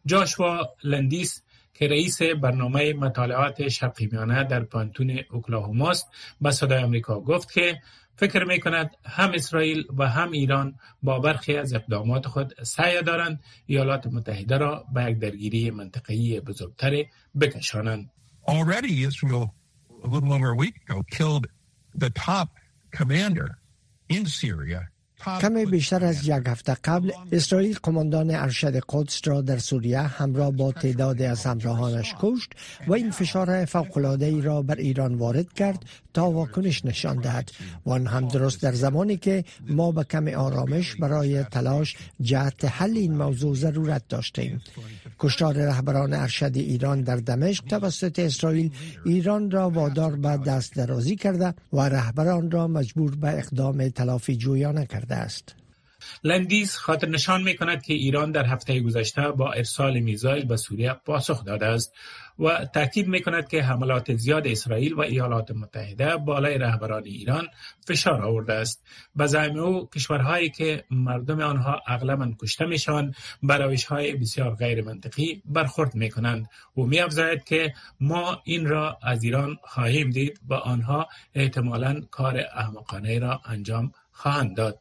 جاشوا 0.07 0.69
لندیس 0.85 1.43
که 1.75 1.89
رئیس 1.89 2.23
برنامه 2.23 2.93
مطالعات 2.93 3.69
شرقی 3.69 4.09
میانه 4.13 4.45
در 4.45 4.61
پانتون 4.61 5.21
اوکلاهوماست 5.31 6.07
به 6.41 6.51
صدای 6.51 6.83
آمریکا 6.83 7.21
گفت 7.21 7.53
که 7.53 7.81
فکر 8.19 8.45
می 8.45 8.61
کند 8.61 8.91
هم 9.05 9.31
اسرائیل 9.35 9.85
و 9.99 10.09
هم 10.09 10.31
ایران 10.31 10.79
با 11.03 11.19
برخی 11.19 11.57
از 11.57 11.75
اقدامات 11.75 12.27
خود 12.27 12.55
سعی 12.63 13.03
دارند 13.03 13.41
ایالات 13.67 14.07
متحده 14.07 14.59
را 14.59 14.85
به 14.95 15.11
یک 15.11 15.19
درگیری 15.19 15.71
منطقه‌ای 15.71 16.41
بزرگتر 16.41 17.05
بکشانند. 17.41 18.11
Already 18.49 19.05
Israel, 19.09 19.55
a 20.05 20.09
little 20.09 20.33
over 20.33 20.51
a 20.51 20.57
week 20.65 20.77
ago, 20.85 21.03
killed 21.17 21.47
the 21.95 22.11
top 22.11 22.49
commander 22.99 23.49
in 24.09 24.27
Syria 24.27 24.89
کمی 25.25 25.67
بیشتر 25.67 26.05
از 26.05 26.29
یک 26.29 26.43
هفته 26.47 26.77
قبل 26.85 27.13
اسرائیل 27.33 27.79
قماندان 27.83 28.31
ارشد 28.31 28.81
قدس 28.89 29.21
را 29.25 29.41
در 29.41 29.59
سوریه 29.59 30.01
همراه 30.01 30.51
با 30.51 30.73
تعداد 30.73 31.23
از 31.23 31.45
همراهانش 31.47 32.15
کشت 32.21 32.51
و 32.87 32.93
این 32.93 33.11
فشار 33.11 33.65
فوقالعاده 33.65 34.27
ای 34.27 34.41
را 34.41 34.63
بر 34.63 34.75
ایران 34.75 35.15
وارد 35.15 35.53
کرد 35.53 35.85
تا 36.15 36.31
واکنش 36.31 36.85
نشان 36.85 37.17
دهد. 37.17 37.51
و 37.87 37.91
آن 37.91 38.07
هم 38.07 38.29
درست 38.29 38.63
در 38.63 38.73
زمانی 38.73 39.17
که 39.17 39.45
ما 39.69 39.93
به 39.93 40.05
کم 40.05 40.29
آرامش 40.29 40.95
برای 40.95 41.45
تلاش 41.45 41.97
جهت 42.21 42.65
حل 42.65 42.97
این 42.97 43.15
موضوع 43.17 43.55
ضرورت 43.55 44.03
داشتیم. 44.09 44.61
کشتار 45.19 45.55
رهبران 45.55 46.13
ارشد 46.13 46.53
ایران 46.55 47.01
در 47.01 47.17
دمشق 47.17 47.65
توسط 47.65 48.19
اسرائیل 48.19 48.73
ایران 49.05 49.51
را 49.51 49.71
وادار 49.71 50.17
به 50.17 50.37
دست 50.37 50.75
درازی 50.75 51.17
کرده 51.17 51.55
و 51.73 51.81
رهبران 51.81 52.51
را 52.51 52.69
مجبور 52.69 53.15
به 53.17 53.39
اقدام 53.39 53.89
تلافی 53.89 54.37
جویانه 54.37 54.87
کرده 54.87 55.08
است. 55.15 55.55
لندیز 56.25 56.77
خاطر 56.77 57.09
نشان 57.09 57.43
می 57.43 57.57
کند 57.57 57.83
که 57.83 57.95
ایران 57.95 58.33
در 58.33 58.47
هفته 58.47 58.81
گذشته 58.81 59.31
با 59.31 59.53
ارسال 59.53 60.01
میزایل 60.01 60.45
به 60.45 60.57
سوریه 60.57 60.93
پاسخ 60.93 61.45
داده 61.45 61.67
است 61.67 61.93
و 62.39 62.65
تاکید 62.65 63.09
می 63.09 63.23
کند 63.23 63.49
که 63.49 63.63
حملات 63.63 64.15
زیاد 64.15 64.47
اسرائیل 64.47 64.95
و 64.95 65.01
ایالات 65.01 65.51
متحده 65.51 66.17
بالای 66.17 66.59
رهبران 66.59 67.05
ایران 67.05 67.49
فشار 67.87 68.23
آورده 68.23 68.53
است. 68.53 68.85
به 69.17 69.27
زعم 69.27 69.59
او 69.59 69.89
کشورهایی 69.89 70.51
که 70.51 70.85
مردم 70.91 71.41
آنها 71.41 71.83
اغلبا 71.87 72.33
کشته 72.39 72.67
می‌شوند 72.67 73.17
به 73.43 73.57
روش 73.57 73.85
های 73.85 74.15
بسیار 74.15 74.55
غیر 74.55 74.85
منطقی 74.85 75.43
برخورد 75.45 75.95
می 75.95 76.11
کنند 76.11 76.49
و 76.77 76.81
می 76.81 77.01
افزاید 77.01 77.45
که 77.45 77.73
ما 78.01 78.43
این 78.45 78.67
را 78.67 78.99
از 79.03 79.25
ایران 79.25 79.57
خواهیم 79.63 80.11
دید 80.11 80.41
و 80.49 80.55
آنها 80.55 81.09
احتمالا 81.35 82.01
کار 82.11 82.45
احمقانه 82.55 83.19
را 83.19 83.41
انجام 83.45 83.93
خواهند 84.13 84.57
داد. 84.57 84.81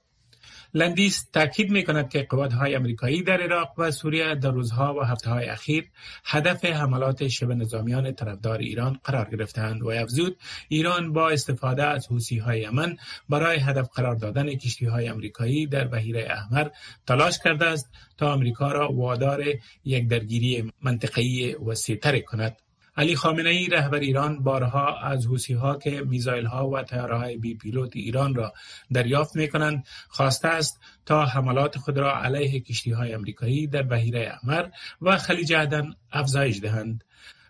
لندیس 0.77 1.29
تاکید 1.33 1.71
می 1.71 1.83
کند 1.83 2.09
که 2.09 2.27
های 2.31 2.75
امریکایی 2.75 3.23
در 3.23 3.41
عراق 3.41 3.73
و 3.77 3.91
سوریه 3.91 4.35
در 4.35 4.51
روزها 4.51 4.93
و 4.93 5.01
هفته 5.01 5.29
های 5.29 5.45
اخیر 5.45 5.89
هدف 6.25 6.65
حملات 6.65 7.27
شبه 7.27 7.55
نظامیان 7.55 8.11
طرفدار 8.11 8.57
ایران 8.57 8.99
قرار 9.03 9.29
گرفتند 9.29 9.83
و 9.83 9.89
افزود 9.89 10.37
ایران 10.69 11.13
با 11.13 11.29
استفاده 11.29 11.83
از 11.83 12.07
حوسی 12.07 12.37
های 12.37 12.61
یمن 12.61 12.97
برای 13.29 13.59
هدف 13.59 13.89
قرار 13.95 14.15
دادن 14.15 14.55
کشتی 14.55 14.85
های 14.85 15.07
امریکایی 15.07 15.67
در 15.67 15.87
بحیره 15.87 16.27
احمر 16.29 16.69
تلاش 17.07 17.39
کرده 17.43 17.65
است 17.65 17.89
تا 18.17 18.33
امریکا 18.33 18.71
را 18.71 18.91
وادار 18.91 19.43
یک 19.85 20.07
درگیری 20.07 20.71
منطقه‌ای 20.81 21.55
وسیع‌تر 21.55 22.19
کند. 22.19 22.57
علی 22.97 23.15
خامنه 23.15 23.49
ای 23.49 23.67
رهبر 23.67 23.99
ایران 23.99 24.43
بارها 24.43 24.99
از 24.99 25.25
حوسی 25.25 25.53
ها 25.53 25.75
که 25.75 26.01
میزایل 26.01 26.45
ها 26.45 26.69
و 26.69 26.83
های 26.91 27.37
بی 27.37 27.53
پیلوت 27.53 27.95
ایران 27.95 28.35
را 28.35 28.53
دریافت 28.93 29.35
می 29.35 29.47
کنند 29.47 29.85
خواسته 30.09 30.47
است 30.47 30.79
تا 31.05 31.25
حملات 31.25 31.77
خود 31.77 31.97
را 31.97 32.17
علیه 32.23 32.59
کشتی 32.59 32.91
های 32.91 33.13
امریکایی 33.13 33.67
در 33.67 33.83
بحیره 33.83 34.31
احمر 34.33 34.69
و 35.01 35.17
خلیج 35.17 35.53
عدن 35.53 35.93
افزایش 36.11 36.59
دهند 36.61 37.03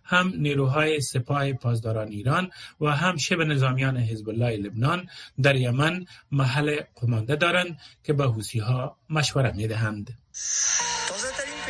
هم 0.04 0.34
نیروهای 0.38 1.02
سپاه 1.02 1.54
پاسداران 1.54 2.08
ایران 2.08 2.50
و 2.82 2.88
هم 2.88 3.18
شبه 3.18 3.46
نظامیان 3.46 3.98
حزب 3.98 4.30
الله 4.30 4.58
لبنان 4.58 5.08
در 5.42 5.56
یمن 5.56 6.06
محل 6.32 6.80
قمانده 6.96 7.36
دارند 7.36 7.78
که 8.04 8.14
به 8.14 8.24
حوسی 8.24 8.60
ها 8.60 8.98
مشورت 9.10 9.56
می 9.56 9.68
دهند. 9.68 10.18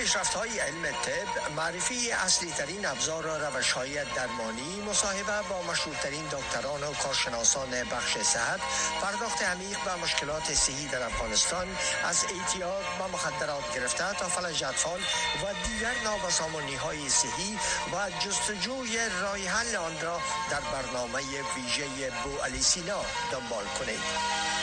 پیشرفت 0.08 0.34
های 0.34 0.60
علم 0.60 0.92
طب 0.92 1.52
معرفی 1.56 2.12
اصلی 2.12 2.52
ترین 2.52 2.86
ابزار 2.86 3.28
و 3.28 3.30
روش 3.30 3.72
های 3.72 4.06
درمانی 4.16 4.82
مصاحبه 4.90 5.50
با 5.50 5.62
مشهورترین 5.62 6.26
دکتران 6.26 6.84
و 6.84 6.94
کارشناسان 6.94 7.70
بخش 7.92 8.18
صحت 8.18 8.60
پرداخت 9.02 9.44
عمیق 9.44 9.84
به 9.86 9.96
مشکلات 10.04 10.54
صحی 10.54 10.88
در 10.88 11.04
افغانستان 11.04 11.68
از 12.04 12.26
اعتیاد 12.26 12.84
به 13.00 13.14
مخدرات 13.14 13.76
گرفته 13.76 14.14
تا 14.14 14.28
فلج 14.28 14.64
اطفال 14.64 15.00
و 15.44 15.54
دیگر 15.68 15.94
نابسامانی 16.04 16.76
های 16.76 17.10
صحی 17.10 17.60
و 17.94 18.10
جستجوی 18.26 18.98
راه 19.22 19.38
حل 19.38 19.76
آن 19.76 20.02
را 20.02 20.22
در 20.52 20.62
برنامه 20.62 21.20
ویژه 21.56 22.12
بو 22.24 22.38
علی 22.38 22.62
سینا 22.62 23.06
دنبال 23.32 23.66
کنید. 23.80 24.57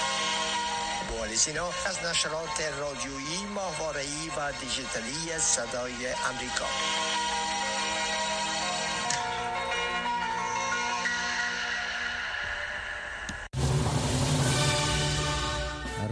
سینا 1.36 1.66
از 1.86 1.98
نشرات 2.10 2.60
رادیویی 2.80 3.46
ماهواره‌ای 3.54 4.30
و 4.36 4.52
دیجیتالی 4.60 5.38
صدای 5.38 5.92
امریکا. 6.30 6.64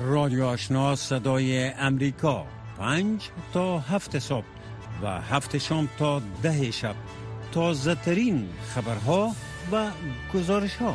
رادیو 0.06 0.44
آشنا 0.44 0.96
صدای 0.96 1.64
امریکا. 1.68 2.46
پنج 2.78 3.30
تا 3.54 3.78
هفت 3.78 4.18
صبح 4.18 4.44
و 5.02 5.20
هفت 5.20 5.58
شام 5.58 5.88
تا 5.98 6.22
ده 6.42 6.70
شب. 6.70 6.94
تازه 7.54 7.94
ترین 7.94 8.48
خبرها 8.74 9.36
و 9.72 9.90
گزارش 10.34 10.76
ها 10.76 10.94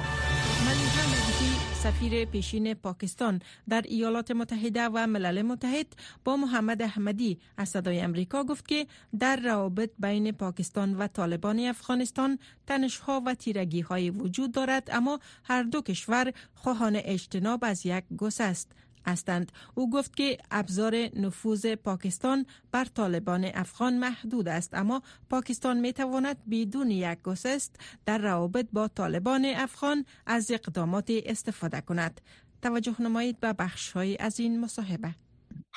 سفیر 1.83 2.25
پیشین 2.25 2.73
پاکستان 2.73 3.41
در 3.69 3.81
ایالات 3.81 4.31
متحده 4.31 4.89
و 4.93 5.07
ملل 5.07 5.41
متحد 5.41 5.87
با 6.23 6.37
محمد 6.37 6.81
احمدی 6.81 7.39
از 7.57 7.69
صدای 7.69 7.99
امریکا 7.99 8.43
گفت 8.43 8.67
که 8.67 8.87
در 9.19 9.35
روابط 9.35 9.89
بین 9.99 10.31
پاکستان 10.31 10.97
و 10.97 11.07
طالبان 11.07 11.59
افغانستان 11.59 12.39
تنشها 12.67 13.21
و 13.25 13.33
تیرگی 13.33 13.81
های 13.81 14.09
وجود 14.09 14.51
دارد 14.51 14.89
اما 14.91 15.19
هر 15.43 15.63
دو 15.63 15.81
کشور 15.81 16.33
خواهان 16.55 16.95
اجتناب 16.95 17.59
از 17.63 17.85
یک 17.85 18.03
گسست 18.17 18.41
است. 18.41 18.87
هستند. 19.07 19.51
او 19.75 19.89
گفت 19.89 20.15
که 20.15 20.37
ابزار 20.51 20.95
نفوذ 21.15 21.65
پاکستان 21.75 22.45
بر 22.71 22.85
طالبان 22.85 23.45
افغان 23.53 23.97
محدود 23.97 24.47
است 24.47 24.73
اما 24.73 25.01
پاکستان 25.29 25.79
می 25.79 25.93
تواند 25.93 26.37
بدون 26.51 26.91
یک 26.91 27.21
گسست 27.21 27.75
در 28.05 28.17
روابط 28.17 28.67
با 28.73 28.87
طالبان 28.87 29.45
افغان 29.45 30.05
از 30.25 30.51
اقدامات 30.51 31.11
استفاده 31.25 31.81
کند. 31.81 32.21
توجه 32.61 33.01
نمایید 33.01 33.39
به 33.39 33.53
بخش 33.53 33.91
های 33.91 34.17
از 34.19 34.39
این 34.39 34.59
مصاحبه. 34.59 35.15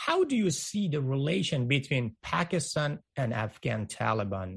How 0.07 0.25
do 0.25 0.35
you 0.35 0.51
see 0.51 0.89
the 0.89 1.03
relation 1.15 1.67
between 1.67 2.05
Pakistan 2.23 2.91
and 3.17 3.35
Afghan 3.35 3.87
Taliban? 3.87 4.51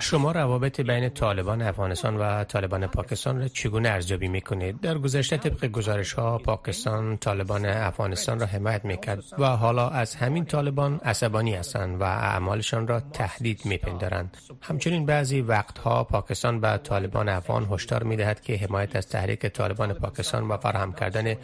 شما 0.00 0.32
روابط 0.32 0.80
بین 0.80 1.08
طالبان 1.08 1.62
افغانستان 1.62 2.16
و 2.16 2.44
طالبان 2.44 2.86
پاکستان 2.86 3.40
را 3.40 3.48
چگونه 3.48 3.88
ارزیابی 3.88 4.28
می‌کنید؟ 4.28 4.80
در 4.80 4.98
گذشته 4.98 5.36
طبق 5.36 5.66
گزارش 5.66 6.12
ها 6.12 6.38
پاکستان 6.38 7.16
طالبان 7.16 7.66
افغانستان 7.66 8.40
را 8.40 8.46
حمایت 8.46 8.84
می‌کرد 8.84 9.24
و 9.38 9.46
حالا 9.46 9.88
از 9.88 10.14
همین 10.14 10.44
طالبان 10.44 11.00
عصبانی 11.04 11.54
هستند 11.54 12.00
و 12.00 12.04
اعمالشان 12.04 12.88
را 12.88 13.00
تهدید 13.00 13.60
میپندارند. 13.64 14.36
همچنین 14.62 15.06
بعضی 15.06 15.40
وقتها 15.40 16.04
پاکستان 16.04 16.60
به 16.60 16.80
طالبان 16.84 17.28
افغان 17.28 17.68
هشدار 17.70 18.02
می‌دهد 18.02 18.40
که 18.40 18.56
حمایت 18.56 18.96
از 18.96 19.08
تحریک 19.08 19.46
طالبان 19.46 19.92
پاکستان 19.92 20.48
و 20.48 20.56
فراهم 20.56 20.92
کردن 20.92 21.34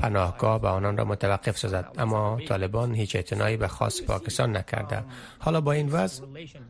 پناهگاه 0.00 0.60
به 0.60 0.68
آنان 0.68 0.96
را 0.96 1.04
متوقف 1.04 1.58
سازد. 1.58 1.86
اما 1.98 2.38
طالبان 2.48 2.94
هیچ 2.94 3.16
اعتنایی 3.16 3.56
به 3.56 3.68
خاص 3.68 4.02
پاکستان 4.02 4.56
نکرده. 4.56 5.04
حالا 5.38 5.60
با 5.60 5.72
این 5.72 5.88
وضع 5.88 6.24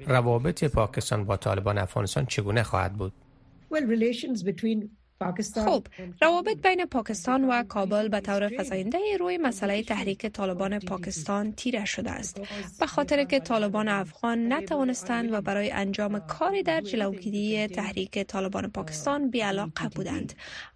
روابط 0.06 0.64
پاکستان 0.64 0.87
با 1.26 1.36
طالبان 1.36 1.78
افغانستان 1.78 2.26
چگونه 2.26 2.62
خواهد 2.62 2.92
بود؟ 2.92 3.12
خب 5.54 5.86
روابط 6.22 6.56
بین 6.62 6.86
پاکستان 6.86 7.44
و 7.44 7.62
کابل 7.62 8.08
به 8.08 8.20
طور 8.20 8.50
فزاینده 8.58 8.98
روی 9.20 9.38
مسئله 9.38 9.82
تحریک 9.82 10.26
طالبان 10.26 10.78
پاکستان 10.78 11.52
تیره 11.52 11.84
شده 11.84 12.10
است. 12.10 12.40
به 12.80 12.86
خاطر 12.86 13.24
که 13.24 13.40
طالبان 13.40 13.88
افغان 13.88 14.52
نتوانستند 14.52 15.32
و 15.32 15.40
برای 15.40 15.70
انجام 15.70 16.18
کاری 16.18 16.62
در 16.62 16.80
جلوگیری 16.80 17.66
تحریک 17.68 18.18
طالبان 18.18 18.68
پاکستان 18.70 19.30
بیعلاقه 19.30 19.88
بودند. 19.88 20.34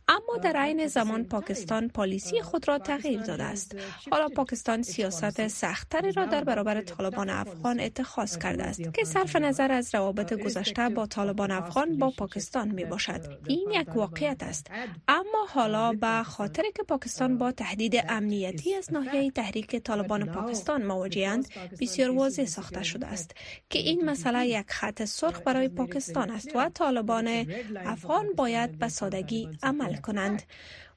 اما 0.08 0.36
در 0.42 0.56
عین 0.56 0.86
زمان 0.86 1.24
پاکستان 1.24 1.88
پالیسی 1.88 2.42
خود 2.42 2.68
را 2.68 2.78
تغییر 2.78 3.20
داده 3.22 3.42
است. 3.42 3.76
حالا 4.10 4.28
پاکستان 4.28 4.82
سیاست 4.82 5.48
سختتری 5.48 6.12
را 6.12 6.26
در 6.26 6.44
برابر 6.44 6.80
طالبان 6.80 7.30
افغان 7.30 7.80
اتخاذ 7.80 8.38
کرده 8.38 8.62
است 8.62 8.94
که 8.94 9.04
صرف 9.04 9.36
نظر 9.36 9.72
از 9.72 9.94
روابط 9.94 10.34
گذشته 10.34 10.88
با 10.88 11.06
طالبان 11.06 11.50
افغان 11.50 11.98
با 11.98 12.10
پاکستان 12.10 12.68
می 12.68 12.84
باشد 12.84 13.20
این 13.46 13.70
یک 13.70 13.96
واقعیت 13.96 14.42
است. 14.42 14.66
اما 15.08 15.46
حالا 15.48 15.92
به 15.92 16.22
خاطر 16.22 16.62
که 16.76 16.82
پاکستان 16.82 17.38
با 17.38 17.52
تهدید 17.52 18.04
امنیتی 18.08 18.74
از 18.74 18.92
ناحیه 18.92 19.30
تحریک 19.30 19.76
طالبان 19.76 20.24
پاکستان 20.24 20.86
مواجهاند 20.86 21.48
بسیار 21.80 22.10
واضح 22.10 22.44
ساخته 22.44 22.82
شده 22.82 23.06
است 23.06 23.34
که 23.70 23.78
این 23.78 24.04
مسئله 24.04 24.46
یک 24.46 24.66
خط 24.68 25.04
سرخ 25.04 25.40
برای 25.40 25.68
پاکستان 25.68 26.30
است 26.30 26.56
و 26.56 26.68
طالبان 26.68 27.46
افغان 27.76 28.26
باید 28.36 28.78
به 28.78 28.88
سادگی 28.88 29.48
عمل 29.62 29.91
يكون 29.94 30.18
عند 30.18 30.40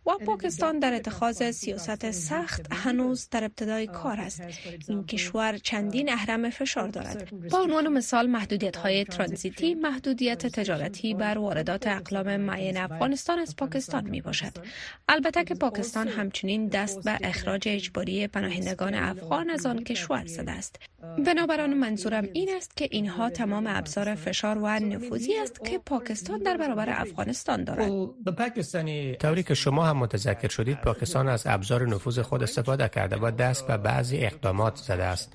و 0.05 0.25
پاکستان 0.25 0.79
در 0.79 0.93
اتخاذ 0.93 1.51
سیاست 1.51 2.11
سخت 2.11 2.73
هنوز 2.73 3.29
در 3.31 3.43
ابتدای 3.43 3.87
کار 3.87 4.19
است. 4.19 4.43
این 4.87 5.05
کشور 5.05 5.57
چندین 5.57 6.11
اهرم 6.11 6.49
فشار 6.49 6.87
دارد. 6.87 7.49
با 7.49 7.59
عنوان 7.59 7.87
مثال 7.87 8.27
محدودیت 8.27 8.75
های 8.75 9.03
ترانزیتی 9.03 9.75
محدودیت 9.75 10.47
تجارتی 10.47 11.13
بر 11.13 11.37
واردات 11.37 11.87
اقلام 11.87 12.37
معین 12.37 12.77
افغانستان 12.77 13.39
از 13.39 13.55
پاکستان 13.55 14.09
می 14.09 14.21
باشد 14.21 14.51
البته 15.09 15.43
که 15.43 15.55
پاکستان 15.55 16.07
همچنین 16.07 16.67
دست 16.67 17.03
به 17.03 17.17
اخراج 17.23 17.63
اجباری 17.69 18.27
پناهندگان 18.27 18.93
افغان 18.93 19.49
از 19.49 19.65
آن 19.65 19.83
کشور 19.83 20.25
زده 20.25 20.51
است. 20.51 20.79
بنابراین 21.25 21.73
منظورم 21.73 22.27
این 22.33 22.49
است 22.57 22.77
که 22.77 22.87
اینها 22.91 23.29
تمام 23.29 23.67
ابزار 23.67 24.15
فشار 24.15 24.57
و 24.57 24.67
نفوذی 24.67 25.37
است 25.37 25.65
که 25.65 25.77
پاکستان 25.77 26.39
در 26.39 26.57
برابر 26.57 26.89
افغانستان 26.89 27.63
دارد. 27.63 27.91
طوری 29.19 29.43
که 29.43 29.53
شما 29.53 29.85
هم 29.85 29.94
متذکر 29.95 30.47
شدید 30.47 30.81
پاکستان 30.81 31.27
از 31.27 31.43
ابزار 31.47 31.87
نفوذ 31.87 32.19
خود 32.19 32.43
استفاده 32.43 32.87
کرده 32.87 33.15
و 33.15 33.31
دست 33.31 33.67
به 33.67 33.77
بعضی 33.77 34.17
اقدامات 34.17 34.75
زده 34.75 35.03
است. 35.03 35.33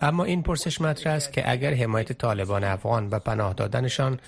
اما 0.00 0.24
این 0.24 0.42
پرسش 0.42 0.80
مطرح 0.80 1.12
است 1.12 1.32
که 1.32 1.50
اگر 1.50 1.74
حمایت 1.74 2.12
طالبان 2.12 2.64
افغان 2.64 3.08
و 3.10 3.18
پناه 3.18 3.54
دادنشان 3.54 4.18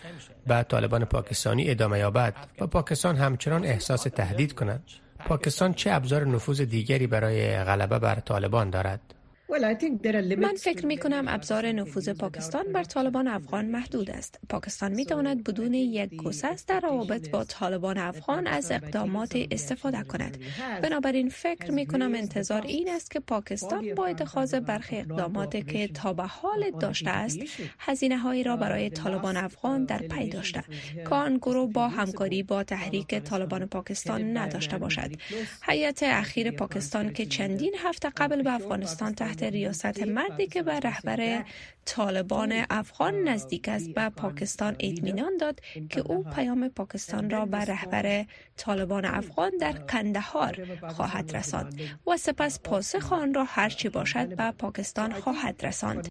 به 0.47 0.62
طالبان 0.62 1.05
پاکستانی 1.05 1.71
ادامه 1.71 1.99
یابد 1.99 2.35
و 2.61 2.66
پاکستان 2.66 3.16
همچنان 3.16 3.64
احساس 3.64 4.03
تهدید 4.03 4.53
کند 4.53 4.83
پاکستان 5.27 5.75
چه 5.75 5.93
ابزار 5.93 6.27
نفوذ 6.27 6.61
دیگری 6.61 7.07
برای 7.07 7.64
غلبه 7.64 7.99
بر 7.99 8.14
طالبان 8.14 8.71
دارد؟ 8.71 9.01
من 10.36 10.54
فکر 10.54 10.86
می 10.86 10.98
کنم 10.98 11.24
ابزار 11.28 11.72
نفوذ 11.72 12.08
پاکستان 12.08 12.72
بر 12.72 12.84
طالبان 12.84 13.28
افغان 13.28 13.66
محدود 13.66 14.10
است. 14.10 14.38
پاکستان 14.48 14.92
می 14.92 15.04
تواند 15.06 15.44
بدون 15.44 15.74
یک 15.74 16.16
گسست 16.16 16.68
در 16.68 16.80
روابط 16.80 17.30
با 17.30 17.44
طالبان 17.44 17.98
افغان 17.98 18.46
از 18.46 18.70
اقدامات 18.70 19.38
استفاده 19.50 20.02
کند. 20.02 20.38
بنابراین 20.82 21.28
فکر 21.28 21.70
می 21.70 21.86
کنم 21.86 22.14
انتظار 22.14 22.62
این 22.62 22.88
است 22.90 23.10
که 23.10 23.20
پاکستان 23.20 23.94
با 23.94 24.06
اتخاذ 24.06 24.54
برخی 24.54 24.96
اقدامات 24.96 25.68
که 25.68 25.88
تا 25.88 26.12
به 26.12 26.22
حال 26.22 26.70
داشته 26.70 27.10
است، 27.10 27.38
هزینه 27.78 28.18
هایی 28.18 28.42
را 28.42 28.56
برای 28.56 28.90
طالبان 28.90 29.36
افغان 29.36 29.84
در 29.84 29.98
پی 29.98 30.28
داشته. 30.28 30.64
که 30.94 31.14
آن 31.14 31.36
گروه 31.36 31.72
با 31.72 31.88
همکاری 31.88 32.42
با 32.42 32.64
تحریک 32.64 33.14
طالبان 33.14 33.66
پاکستان 33.66 34.36
نداشته 34.36 34.78
باشد. 34.78 35.10
هیئت 35.62 36.02
اخیر 36.02 36.50
پاکستان 36.50 37.12
که 37.12 37.26
چندین 37.26 37.74
هفته 37.78 38.10
قبل 38.16 38.42
به 38.42 38.52
افغانستان 38.52 39.14
تحت 39.14 39.39
ریاست 39.42 40.03
مردی 40.03 40.46
که 40.46 40.62
به 40.62 40.81
رهبر 40.81 41.44
طالبان 41.85 42.64
افغان 42.70 43.14
نزدیک 43.14 43.68
است 43.68 43.90
به 43.90 44.09
پاکستان 44.09 44.76
اطمینان 44.81 45.37
داد 45.37 45.61
که 45.90 46.00
او 46.00 46.24
پیام 46.24 46.68
پاکستان 46.68 47.31
را 47.31 47.46
به 47.46 47.57
رهبر 47.57 48.24
طالبان 48.57 49.05
افغان 49.05 49.50
در 49.61 49.72
کندهار 49.72 50.59
خواهد 50.88 51.37
رساند 51.37 51.81
و 52.07 52.16
سپس 52.16 52.61
پاسخ 52.61 53.12
آن 53.12 53.35
را 53.35 53.44
هرچی 53.44 53.88
باشد 53.88 54.37
به 54.37 54.50
پاکستان 54.50 55.12
خواهد 55.12 55.66
رساند. 55.66 56.09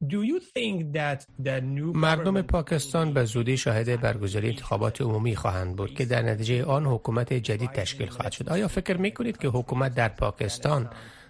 مردم 1.94 2.42
پاکستان 2.42 3.14
به 3.14 3.26
زودی 3.26 3.58
شاهد 3.58 4.02
برگزاری 4.02 4.50
انتخابات 4.50 5.02
عمومی 5.02 5.36
خواهند 5.36 5.76
بود 5.76 5.94
که 5.96 6.06
در 6.06 6.22
نتیجه 6.22 6.66
آن 6.66 6.86
حکومت 6.86 7.34
جدید 7.34 7.72
تشکیل 7.72 8.08
خواهد 8.10 8.32
شد. 8.32 8.50
آیا 8.50 8.68
فکر 8.68 8.98
می 8.98 9.12
کنید 9.12 9.38
که 9.38 9.48
حکومت 9.48 9.96
در 9.96 10.10
پاکستان 10.10 10.90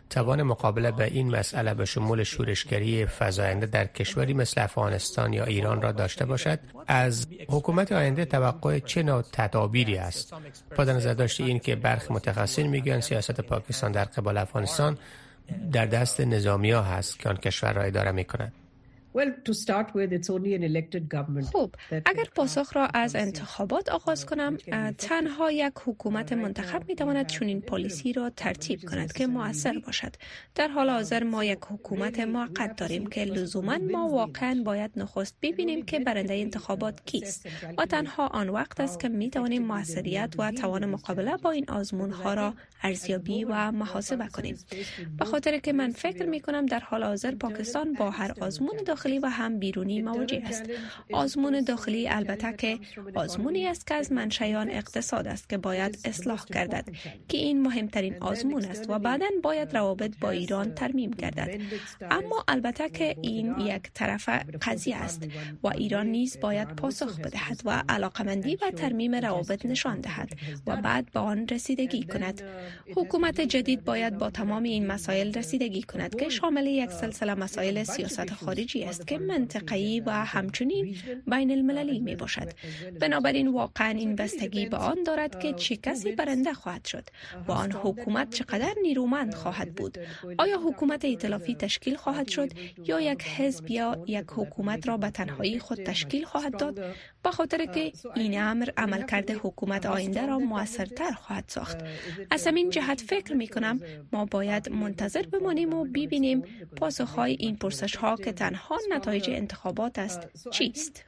توان 0.10 0.44
مقابله 0.44 0.92
به 0.92 1.04
این 1.04 1.36
مسئله 1.36 1.74
به 1.74 1.86
شمول 1.86 2.24
شورشگری 2.24 3.06
فزاینده 3.06 3.66
در 3.66 3.86
کشوری 3.86 4.34
مثل 4.34 4.62
افغانستان 4.62 5.34
یا 5.34 5.46
ایران 5.46 5.82
را 5.82 5.92
داشته 5.92 6.26
باشد 6.26 6.60
از 6.88 7.28
حکومت 7.48 7.92
آینده 7.92 8.26
توقع 8.26 8.80
چه 8.80 9.04
نوع 9.04 9.24
تدابیری 9.32 9.98
است؟ 9.98 10.34
با 10.78 10.84
نظر 10.84 11.14
داشته 11.14 11.44
این 11.44 11.60
که 11.60 11.76
برخی 11.76 12.14
متخصصین 12.14 12.68
می‌گویند 12.68 13.02
سیاست 13.02 13.42
پاکستان 13.42 13.92
در 13.92 14.06
قبال 14.06 14.38
افغانستان 14.38 14.98
در 15.72 15.86
دست 15.86 16.22
نظامی 16.22 16.72
ها 16.72 16.82
هست 16.82 17.20
که 17.20 17.30
آن 17.30 17.38
کشور 17.38 17.74
را 17.74 17.84
اداره 17.84 18.12
می 18.12 18.26
کند 18.26 18.54
خب 21.46 21.72
اگر 22.06 22.24
پاسخ 22.36 22.76
را 22.76 22.86
از 22.86 23.16
انتخابات 23.16 23.90
آغاز 23.90 24.26
کنم 24.26 24.58
تنها 24.98 25.52
یک 25.52 25.74
حکومت 25.86 26.34
منتخب 26.34 26.88
می 26.88 26.96
تواند 26.96 27.28
چنین 27.28 27.62
پالیسی 27.62 28.14
را 28.14 28.30
ترتیب 28.30 28.80
کند 28.90 29.14
که 29.14 29.28
موثر 29.28 29.80
باشد. 29.86 30.16
در 30.56 30.68
حال 30.68 30.90
حاضر 30.90 31.24
ما 31.24 31.44
یک 31.44 31.60
حکومت 31.70 32.20
موقت 32.20 32.76
داریم 32.76 33.08
که 33.08 33.26
لزوما 33.26 33.78
ما 33.78 34.08
واقعا 34.10 34.62
باید 34.66 34.92
نخست 34.96 35.36
ببینیم 35.42 35.86
که 35.86 36.00
برنده 36.00 36.34
انتخابات 36.34 37.06
کیست. 37.06 37.50
و 37.78 37.86
تنها 37.86 38.28
آن 38.28 38.50
وقت 38.50 38.80
است 38.80 39.00
که 39.00 39.10
می 39.10 39.30
توانیم 39.30 39.66
موثریت 39.66 40.34
و 40.38 40.52
توان 40.52 40.86
مقابله 40.86 41.38
با 41.38 41.52
این 41.52 41.70
آزمون 41.70 42.12
ها 42.12 42.34
را 42.34 42.54
ارزیابی 42.84 43.44
و 43.44 43.72
محاسبه 43.72 44.28
کنیم. 44.28 44.58
به 45.18 45.26
خاطر 45.26 45.58
که 45.58 45.74
من 45.74 45.92
فکر 45.92 46.26
می 46.26 46.40
کنم 46.40 46.66
در 46.66 46.80
حال 46.80 47.04
حاضر 47.04 47.36
پاکستان 47.36 47.94
با 47.94 48.10
هر 48.12 48.34
آزمون 48.42 48.78
داخلی 49.00 49.20
و 49.20 49.26
هم 49.28 49.60
بیرونی 49.60 50.02
مواجه 50.02 50.42
است. 50.46 50.64
آزمون 51.14 51.62
داخلی 51.62 52.08
البته 52.08 52.54
که 52.54 52.80
آزمونی 53.16 53.68
است 53.68 53.88
که 53.88 53.94
از 53.94 54.12
منشیان 54.12 54.70
اقتصاد 54.70 55.28
است 55.28 55.50
که 55.50 55.58
باید 55.58 56.00
اصلاح 56.06 56.46
گردد 56.54 56.90
که 57.28 57.38
این 57.38 57.62
مهمترین 57.62 58.16
آزمون 58.22 58.66
است 58.66 58.90
و 58.90 59.00
بعدا 59.00 59.26
باید 59.44 59.78
روابط 59.78 60.12
با 60.22 60.30
ایران 60.30 60.76
ترمیم 60.76 61.12
گردد. 61.12 61.62
اما 62.12 62.44
البته 62.48 62.90
که 62.90 63.16
این 63.22 63.60
یک 63.60 63.84
طرف 63.94 64.30
قضیه 64.62 64.96
است 64.96 65.24
و 65.64 65.68
ایران 65.68 66.08
نیز 66.08 66.40
باید 66.40 66.76
پاسخ 66.76 67.20
بدهد 67.20 67.62
و 67.66 67.84
علاقمندی 67.90 68.56
و 68.56 68.72
ترمیم 68.72 69.16
روابط 69.16 69.66
نشان 69.66 70.02
دهد 70.02 70.30
و 70.68 70.78
بعد 70.78 71.12
به 71.12 71.20
آن 71.20 71.48
رسیدگی 71.48 72.04
کند. 72.04 72.42
حکومت 72.96 73.42
جدید 73.42 73.84
باید 73.84 74.18
با 74.18 74.30
تمام 74.30 74.64
این 74.64 74.88
مسائل 74.88 75.34
رسیدگی 75.34 75.82
کند 75.82 76.16
که 76.16 76.30
شامل 76.30 76.68
یک 76.68 76.92
سلسله 76.92 77.34
مسائل 77.34 77.84
سیاست 77.84 78.34
خارجی 78.34 78.89
است 78.90 79.08
که 79.08 79.18
منطقه‌ای 79.18 80.00
و 80.00 80.12
همچنین 80.12 80.96
بین 81.28 81.52
المللی 81.52 82.00
می 82.00 82.16
باشد 82.16 82.50
بنابراین 83.00 83.48
واقعا 83.48 83.90
این 83.90 84.16
بستگی 84.16 84.66
به 84.66 84.78
آن 84.78 85.04
دارد 85.04 85.40
که 85.40 85.54
چه 85.54 85.76
کسی 85.76 86.12
برنده 86.12 86.54
خواهد 86.54 86.86
شد 86.86 87.04
و 87.48 87.52
آن 87.52 87.72
حکومت 87.72 88.34
چقدر 88.34 88.76
نیرومند 88.82 89.34
خواهد 89.34 89.76
بود. 89.76 89.98
آیا 90.38 90.60
حکومت 90.60 91.06
ائتلافی 91.06 91.56
تشکیل 91.56 91.96
خواهد 91.96 92.28
شد 92.28 92.50
یا 92.86 93.02
یک 93.02 93.24
حزب 93.24 93.72
یا 93.72 94.04
یک 94.08 94.26
حکومت 94.36 94.88
را 94.88 94.98
به 94.98 95.10
تنهایی 95.10 95.60
خود 95.60 95.84
تشکیل 95.84 96.26
خواهد 96.26 96.58
داد؟ 96.58 96.80
به 97.24 97.32
خاطر 97.32 97.66
که 97.66 97.92
این 98.16 98.42
امر 98.42 98.70
عملکرد 98.78 99.32
حکومت 99.32 99.86
آینده 99.86 100.26
را 100.26 100.40
موثرتر 100.40 101.12
خواهد 101.12 101.46
ساخت. 101.48 101.78
از 102.32 102.48
همین 102.48 102.70
جهت 102.70 103.02
فکر 103.02 103.34
می 103.34 103.48
کنم 103.48 103.80
ما 104.14 104.26
باید 104.26 104.70
منتظر 104.70 105.22
بمانیم 105.22 105.74
و 105.74 105.86
ببینیم 105.86 106.44
پاسخهای 106.76 107.36
این 107.40 107.56
پرسش 107.56 107.96
ها 107.96 108.16
که 108.16 108.32
تنها 108.32 108.79
نتایج 108.92 109.30
انتخابات 109.30 110.00
است. 110.00 110.50
چیست؟ 110.52 111.06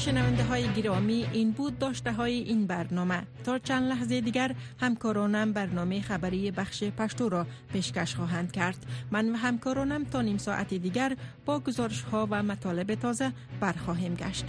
شنونده 0.00 0.44
های 0.44 0.72
گرامی 0.72 1.26
این 1.32 1.50
بود 1.50 1.78
داشته 1.78 2.12
های 2.12 2.32
این 2.32 2.66
برنامه. 2.66 3.22
تا 3.44 3.58
چند 3.58 3.82
لحظه 3.82 4.20
دیگر 4.20 4.54
همکارانم 4.80 5.52
برنامه 5.52 6.00
خبری 6.00 6.50
بخش 6.50 6.84
پشتو 6.84 7.28
را 7.28 7.46
پیشکش 7.72 8.14
خواهند 8.14 8.52
کرد. 8.52 8.86
من 9.10 9.32
و 9.32 9.36
همکارانم 9.36 10.04
تا 10.04 10.22
نیم 10.22 10.38
ساعت 10.38 10.74
دیگر 10.74 11.16
با 11.46 11.60
گزارش 11.60 12.02
ها 12.02 12.28
و 12.30 12.42
مطالب 12.42 12.94
تازه 12.94 13.32
برخواهیم 13.60 14.14
گشت. 14.14 14.44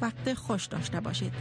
وقت 0.00 0.34
خوش 0.34 0.66
داشته 0.66 1.00
باشید. 1.00 1.32